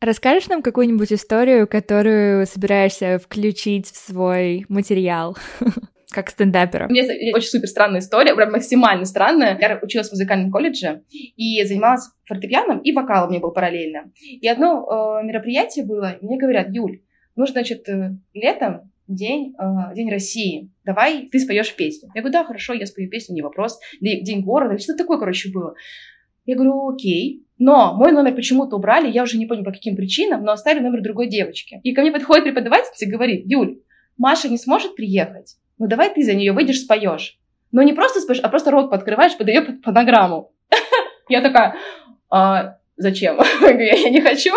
Расскажешь 0.00 0.48
нам 0.48 0.62
какую-нибудь 0.62 1.12
историю, 1.12 1.68
которую 1.68 2.46
собираешься 2.46 3.18
включить 3.18 3.86
в 3.86 3.96
свой 3.96 4.64
материал? 4.68 5.36
как 6.10 6.30
стендапера. 6.30 6.86
У 6.88 6.90
меня 6.90 7.04
очень 7.34 7.48
супер 7.48 7.68
странная 7.68 8.00
история, 8.00 8.34
прям 8.34 8.50
максимально 8.50 9.04
странная. 9.04 9.56
Я 9.60 9.78
училась 9.80 10.08
в 10.08 10.12
музыкальном 10.12 10.50
колледже 10.50 11.02
и 11.10 11.62
занималась 11.64 12.08
фортепианом, 12.24 12.80
и 12.80 12.92
вокалом 12.92 13.30
меня 13.30 13.40
был 13.40 13.52
параллельно. 13.52 14.10
И 14.20 14.48
одно 14.48 15.20
э, 15.20 15.24
мероприятие 15.24 15.84
было, 15.84 16.16
мне 16.20 16.36
говорят, 16.36 16.68
Юль, 16.70 17.02
ну, 17.36 17.46
значит, 17.46 17.88
э, 17.88 18.16
летом 18.34 18.90
день, 19.06 19.54
э, 19.56 19.94
день 19.94 20.10
России, 20.10 20.70
давай 20.84 21.28
ты 21.30 21.38
споешь 21.38 21.76
песню. 21.76 22.10
Я 22.14 22.22
говорю, 22.22 22.32
да, 22.32 22.44
хорошо, 22.44 22.72
я 22.72 22.86
спою 22.86 23.08
песню, 23.08 23.34
не 23.34 23.42
вопрос. 23.42 23.78
День 24.00 24.42
города, 24.42 24.78
что 24.78 24.96
такое, 24.96 25.18
короче, 25.18 25.52
было. 25.52 25.74
Я 26.44 26.56
говорю, 26.56 26.88
окей. 26.88 27.46
Но 27.60 27.94
мой 27.94 28.10
номер 28.10 28.34
почему-то 28.34 28.76
убрали, 28.76 29.10
я 29.10 29.22
уже 29.22 29.36
не 29.36 29.46
помню 29.46 29.64
по 29.64 29.70
каким 29.70 29.94
причинам, 29.94 30.42
но 30.42 30.52
оставили 30.52 30.82
номер 30.82 31.02
другой 31.02 31.28
девочки. 31.28 31.78
И 31.84 31.92
ко 31.92 32.00
мне 32.00 32.10
подходит 32.10 32.44
преподавательница 32.44 33.04
и 33.04 33.08
говорит, 33.08 33.42
Юль, 33.44 33.82
Маша 34.16 34.48
не 34.48 34.56
сможет 34.56 34.96
приехать, 34.96 35.56
ну 35.78 35.86
давай 35.86 36.12
ты 36.12 36.22
за 36.22 36.32
нее 36.32 36.52
выйдешь, 36.52 36.80
споешь. 36.80 37.38
Но 37.70 37.82
не 37.82 37.92
просто 37.92 38.20
споешь, 38.20 38.40
а 38.40 38.48
просто 38.48 38.70
рот 38.70 38.90
подкрываешь 38.90 39.36
под 39.36 39.48
ее 39.48 39.78
фонограмму. 39.84 40.52
Я 41.28 41.42
такая, 41.42 41.76
«А, 42.30 42.78
зачем? 42.96 43.38
я 43.62 44.10
не 44.10 44.20
хочу. 44.20 44.52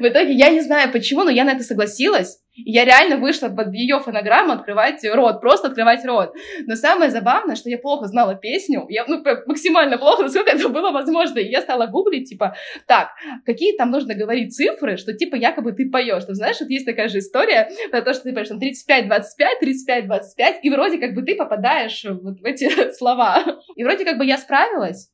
В 0.00 0.06
итоге 0.06 0.32
я 0.32 0.50
не 0.50 0.60
знаю 0.60 0.92
почему, 0.92 1.24
но 1.24 1.30
я 1.30 1.44
на 1.44 1.52
это 1.52 1.62
согласилась. 1.62 2.38
Я 2.56 2.84
реально 2.84 3.18
вышла 3.18 3.48
под 3.48 3.72
ее 3.74 4.00
фонограмму 4.00 4.52
открывать 4.52 5.04
рот, 5.04 5.40
просто 5.40 5.68
открывать 5.68 6.04
рот. 6.04 6.34
Но 6.66 6.74
самое 6.74 7.10
забавное, 7.10 7.56
что 7.56 7.68
я 7.68 7.78
плохо 7.78 8.06
знала 8.06 8.34
песню, 8.34 8.86
я 8.88 9.04
ну, 9.06 9.22
максимально 9.46 9.98
плохо, 9.98 10.22
насколько 10.22 10.50
это 10.50 10.68
было 10.68 10.90
возможно. 10.90 11.38
И 11.38 11.48
я 11.48 11.60
стала 11.60 11.86
гуглить, 11.86 12.28
типа, 12.28 12.56
так, 12.86 13.10
какие 13.44 13.76
там 13.76 13.90
нужно 13.90 14.14
говорить 14.14 14.54
цифры, 14.54 14.96
что 14.96 15.12
типа 15.12 15.36
якобы 15.36 15.72
ты 15.72 15.90
поешь. 15.90 16.24
Ты 16.24 16.34
знаешь, 16.34 16.56
вот 16.60 16.70
есть 16.70 16.86
такая 16.86 17.08
же 17.08 17.18
история 17.18 17.68
про 17.90 18.02
то, 18.02 18.14
что 18.14 18.24
ты 18.24 18.32
поешь 18.32 18.48
там 18.48 18.58
35-25, 18.58 20.08
35-25, 20.08 20.60
и 20.62 20.70
вроде 20.70 20.98
как 20.98 21.14
бы 21.14 21.22
ты 21.22 21.34
попадаешь 21.34 22.04
вот 22.04 22.40
в 22.40 22.44
эти 22.44 22.92
слова. 22.96 23.42
И 23.74 23.84
вроде 23.84 24.04
как 24.04 24.18
бы 24.18 24.24
я 24.24 24.38
справилась, 24.38 25.10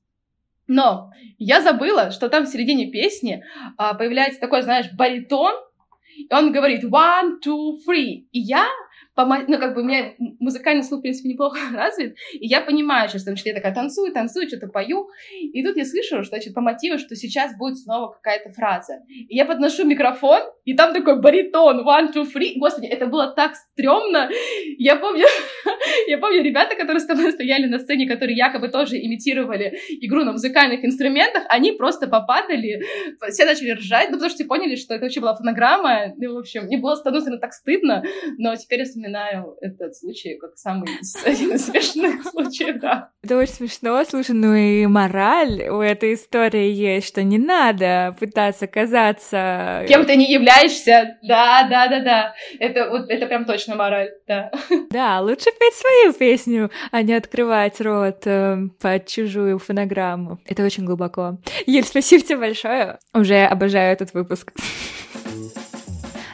но 0.69 1.11
я 1.39 1.61
забыла, 1.61 2.11
что 2.11 2.29
там 2.29 2.45
в 2.45 2.49
середине 2.49 2.91
песни 2.91 3.45
а, 3.77 3.95
появляется 3.95 4.41
такой, 4.41 4.63
знаешь, 4.63 4.87
баритон, 4.93 5.55
и 6.29 6.35
он 6.35 6.53
говорит 6.53 6.85
one, 6.85 7.39
two, 7.45 7.79
three. 7.87 8.27
И 8.33 8.41
я 8.41 8.67
ну, 9.17 9.59
как 9.59 9.75
бы 9.75 9.83
у 9.83 9.85
меня 9.85 10.15
музыкальный 10.41 10.83
слух, 10.83 11.01
в 11.01 11.03
принципе, 11.03 11.29
неплохо 11.29 11.59
развит, 11.75 12.17
и 12.33 12.47
я 12.47 12.61
понимаю, 12.61 13.09
что, 13.09 13.19
значит, 13.19 13.47
я 13.47 13.55
такая 13.55 13.75
танцую, 13.75 14.13
танцую, 14.13 14.49
что-то 14.49 14.69
пою, 14.69 15.09
и 15.41 15.63
тут 15.65 15.77
я 15.77 15.85
слышу, 15.85 16.23
что, 16.23 16.37
значит, 16.37 16.55
по 16.55 16.61
мотиву, 16.61 16.99
что 16.99 17.15
сейчас 17.15 17.57
будет 17.57 17.79
снова 17.79 18.13
какая-то 18.13 18.51
фраза. 18.51 19.01
И 19.09 19.37
я 19.37 19.45
подношу 19.45 19.85
микрофон, 19.85 20.43
и 20.65 20.75
там 20.75 20.93
такой 20.93 21.21
баритон, 21.21 21.87
one, 21.87 22.13
two, 22.15 22.25
three. 22.25 22.53
Господи, 22.57 22.87
это 22.87 23.07
было 23.07 23.33
так 23.35 23.55
стрёмно. 23.57 24.31
Я 24.79 24.97
помню, 24.97 25.27
я 26.09 26.19
помню 26.19 26.43
ребята, 26.43 26.77
которые 26.77 27.01
с 27.01 27.07
тобой 27.07 27.33
стояли 27.33 27.67
на 27.67 27.79
сцене, 27.79 28.09
которые 28.09 28.37
якобы 28.37 28.69
тоже 28.69 28.97
имитировали 28.97 29.79
игру 30.01 30.25
на 30.25 30.33
музыкальных 30.33 30.85
инструментах, 30.85 31.45
они 31.49 31.73
просто 31.73 32.07
попадали, 32.07 32.83
все 33.31 33.45
начали 33.45 33.73
ржать, 33.73 34.09
ну, 34.11 34.15
потому 34.15 34.31
что 34.31 34.37
все 34.37 34.45
поняли, 34.47 34.77
что 34.77 34.95
это 34.95 35.05
вообще 35.05 35.21
была 35.21 35.35
фонограмма, 35.35 36.15
ну, 36.17 36.35
в 36.35 36.39
общем, 36.39 36.65
мне 36.65 36.79
было, 36.79 36.95
с 36.95 37.03
так 37.03 37.53
стыдно, 37.53 38.05
но 38.39 38.55
теперь 38.57 38.81
я 38.81 38.85
вспоминаю 39.03 39.57
этот 39.61 39.97
случай 39.97 40.37
как 40.37 40.57
самый 40.57 40.89
один 41.25 41.53
из 41.53 41.67
смешных 41.67 42.25
случаев, 42.25 42.81
да. 42.81 43.11
Это 43.23 43.37
очень 43.37 43.55
смешно, 43.55 44.05
слушай, 44.05 44.33
ну 44.33 44.55
и 44.55 44.87
мораль 44.87 45.69
у 45.69 45.81
этой 45.81 46.15
истории 46.15 46.71
есть, 46.71 47.09
что 47.09 47.23
не 47.23 47.39
надо 47.39 48.17
пытаться 48.19 48.67
казаться... 48.67 49.85
Кем 49.89 50.05
ты 50.05 50.17
не 50.17 50.33
являешься, 50.33 51.19
да, 51.23 51.67
да, 51.69 51.89
да, 51.89 52.01
да. 52.01 52.35
Это 52.61 52.91
вот 52.91 53.11
это 53.11 53.27
прям 53.27 53.45
точно 53.45 53.75
мораль, 53.75 54.11
да. 54.27 54.51
Да, 54.91 55.21
лучше 55.21 55.51
петь 55.59 55.75
свою 55.75 56.13
песню, 56.13 56.71
а 56.91 57.03
не 57.03 57.15
открывать 57.15 57.81
рот 57.81 58.27
э, 58.27 58.59
под 58.81 59.07
чужую 59.07 59.59
фонограмму. 59.59 60.39
Это 60.47 60.65
очень 60.65 60.85
глубоко. 60.85 61.39
Юль, 61.67 61.85
спасибо 61.85 62.23
тебе 62.23 62.39
большое. 62.39 62.99
Уже 63.15 63.45
обожаю 63.45 63.93
этот 63.93 64.15
выпуск. 64.15 64.53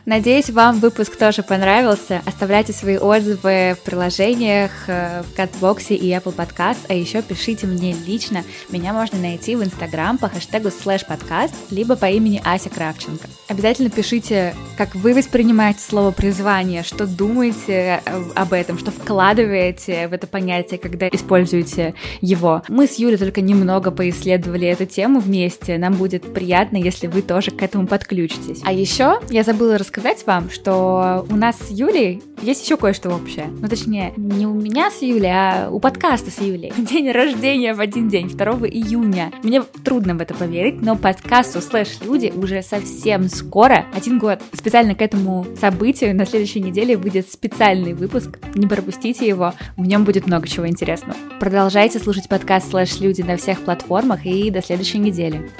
Надеюсь, 0.09 0.49
вам 0.49 0.81
выпуск 0.81 1.16
тоже 1.16 1.42
понравился. 1.42 2.23
Оставляйте 2.25 2.73
свои 2.73 2.97
отзывы 2.97 3.77
в 3.79 3.85
приложениях, 3.85 4.71
э, 4.87 5.21
в 5.21 5.37
Кастбоксе 5.37 5.97
и 5.97 6.09
Apple 6.12 6.35
Podcast, 6.35 6.79
а 6.88 6.94
еще 6.94 7.21
пишите 7.21 7.66
мне 7.66 7.94
лично. 8.07 8.42
Меня 8.71 8.94
можно 8.94 9.18
найти 9.18 9.55
в 9.55 9.62
Instagram 9.62 10.16
по 10.16 10.31
хэштегу 10.31 10.71
слэш 10.71 11.05
подкаст, 11.05 11.53
либо 11.71 11.94
по 11.94 12.07
имени 12.07 12.40
Ася 12.42 12.71
Кравченко. 12.71 13.29
Обязательно 13.49 13.90
пишите, 13.90 14.55
как 14.79 14.94
вы 14.94 15.12
воспринимаете 15.12 15.81
слово 15.81 16.11
призвание, 16.11 16.85
что 16.85 17.07
думаете 17.07 18.01
э, 18.03 18.23
об 18.35 18.55
этом, 18.55 18.79
что 18.79 18.90
вкладываете 18.90 20.09
в 20.09 20.14
это 20.14 20.27
понятие, 20.27 20.79
когда 20.79 21.09
используете 21.09 21.92
его. 22.23 22.62
Мы 22.68 22.87
с 22.87 22.94
Юлей 22.94 23.18
только 23.18 23.42
немного 23.42 23.90
поисследовали 23.90 24.68
эту 24.68 24.87
тему 24.87 25.21
вместе. 25.21 25.77
Нам 25.77 25.97
будет 25.97 26.33
приятно, 26.33 26.79
если 26.79 27.09
вы 27.09 27.21
тоже 27.21 27.51
к 27.51 27.62
этому 27.62 27.87
подключитесь. 27.87 28.62
А 28.64 28.73
еще 28.73 29.21
я 29.29 29.42
забыла 29.42 29.77
рассказать 29.77 29.97
сказать 29.98 30.24
вам, 30.26 30.48
что 30.48 31.26
у 31.28 31.34
нас 31.34 31.56
с 31.58 31.70
Юлей 31.70 32.22
есть 32.40 32.62
еще 32.62 32.76
кое-что 32.76 33.11
общее. 33.11 33.48
Ну, 33.48 33.66
точнее, 33.66 34.12
не 34.16 34.46
у 34.46 34.54
меня 34.54 34.92
с 34.92 35.02
Юлей, 35.02 35.32
а 35.32 35.70
у 35.72 35.80
подкаста 35.80 36.30
с 36.30 36.38
Юлей. 36.38 36.72
День 36.78 37.11
рождения 37.11 37.74
в 37.74 37.80
один 37.80 38.08
день, 38.08 38.28
2 38.28 38.44
июня. 38.68 39.32
Мне 39.42 39.62
трудно 39.82 40.14
в 40.14 40.20
это 40.20 40.34
поверить, 40.34 40.80
но 40.80 40.94
подкасту 40.94 41.61
слэш 41.61 41.98
люди 42.00 42.32
уже 42.32 42.62
совсем 42.62 43.28
скоро, 43.28 43.87
один 43.92 44.20
год. 44.20 44.40
Специально 44.52 44.94
к 44.94 45.02
этому 45.02 45.44
событию 45.61 46.14
на 46.14 46.26
следующей 46.26 46.61
неделе 46.61 46.96
выйдет 46.96 47.28
специальный 47.28 47.92
выпуск. 47.92 48.38
Не 48.54 48.68
пропустите 48.68 49.26
его, 49.26 49.52
в 49.76 49.84
нем 49.84 50.04
будет 50.04 50.28
много 50.28 50.46
чего 50.46 50.68
интересного. 50.68 51.16
Продолжайте 51.40 51.98
слушать 51.98 52.28
подкаст 52.28 52.70
слэш 52.70 53.00
люди 53.00 53.22
на 53.22 53.37
всех 53.37 53.64
платформах 53.64 54.24
и 54.24 54.48
до 54.52 54.62
следующей 54.62 54.98
недели. 54.98 55.50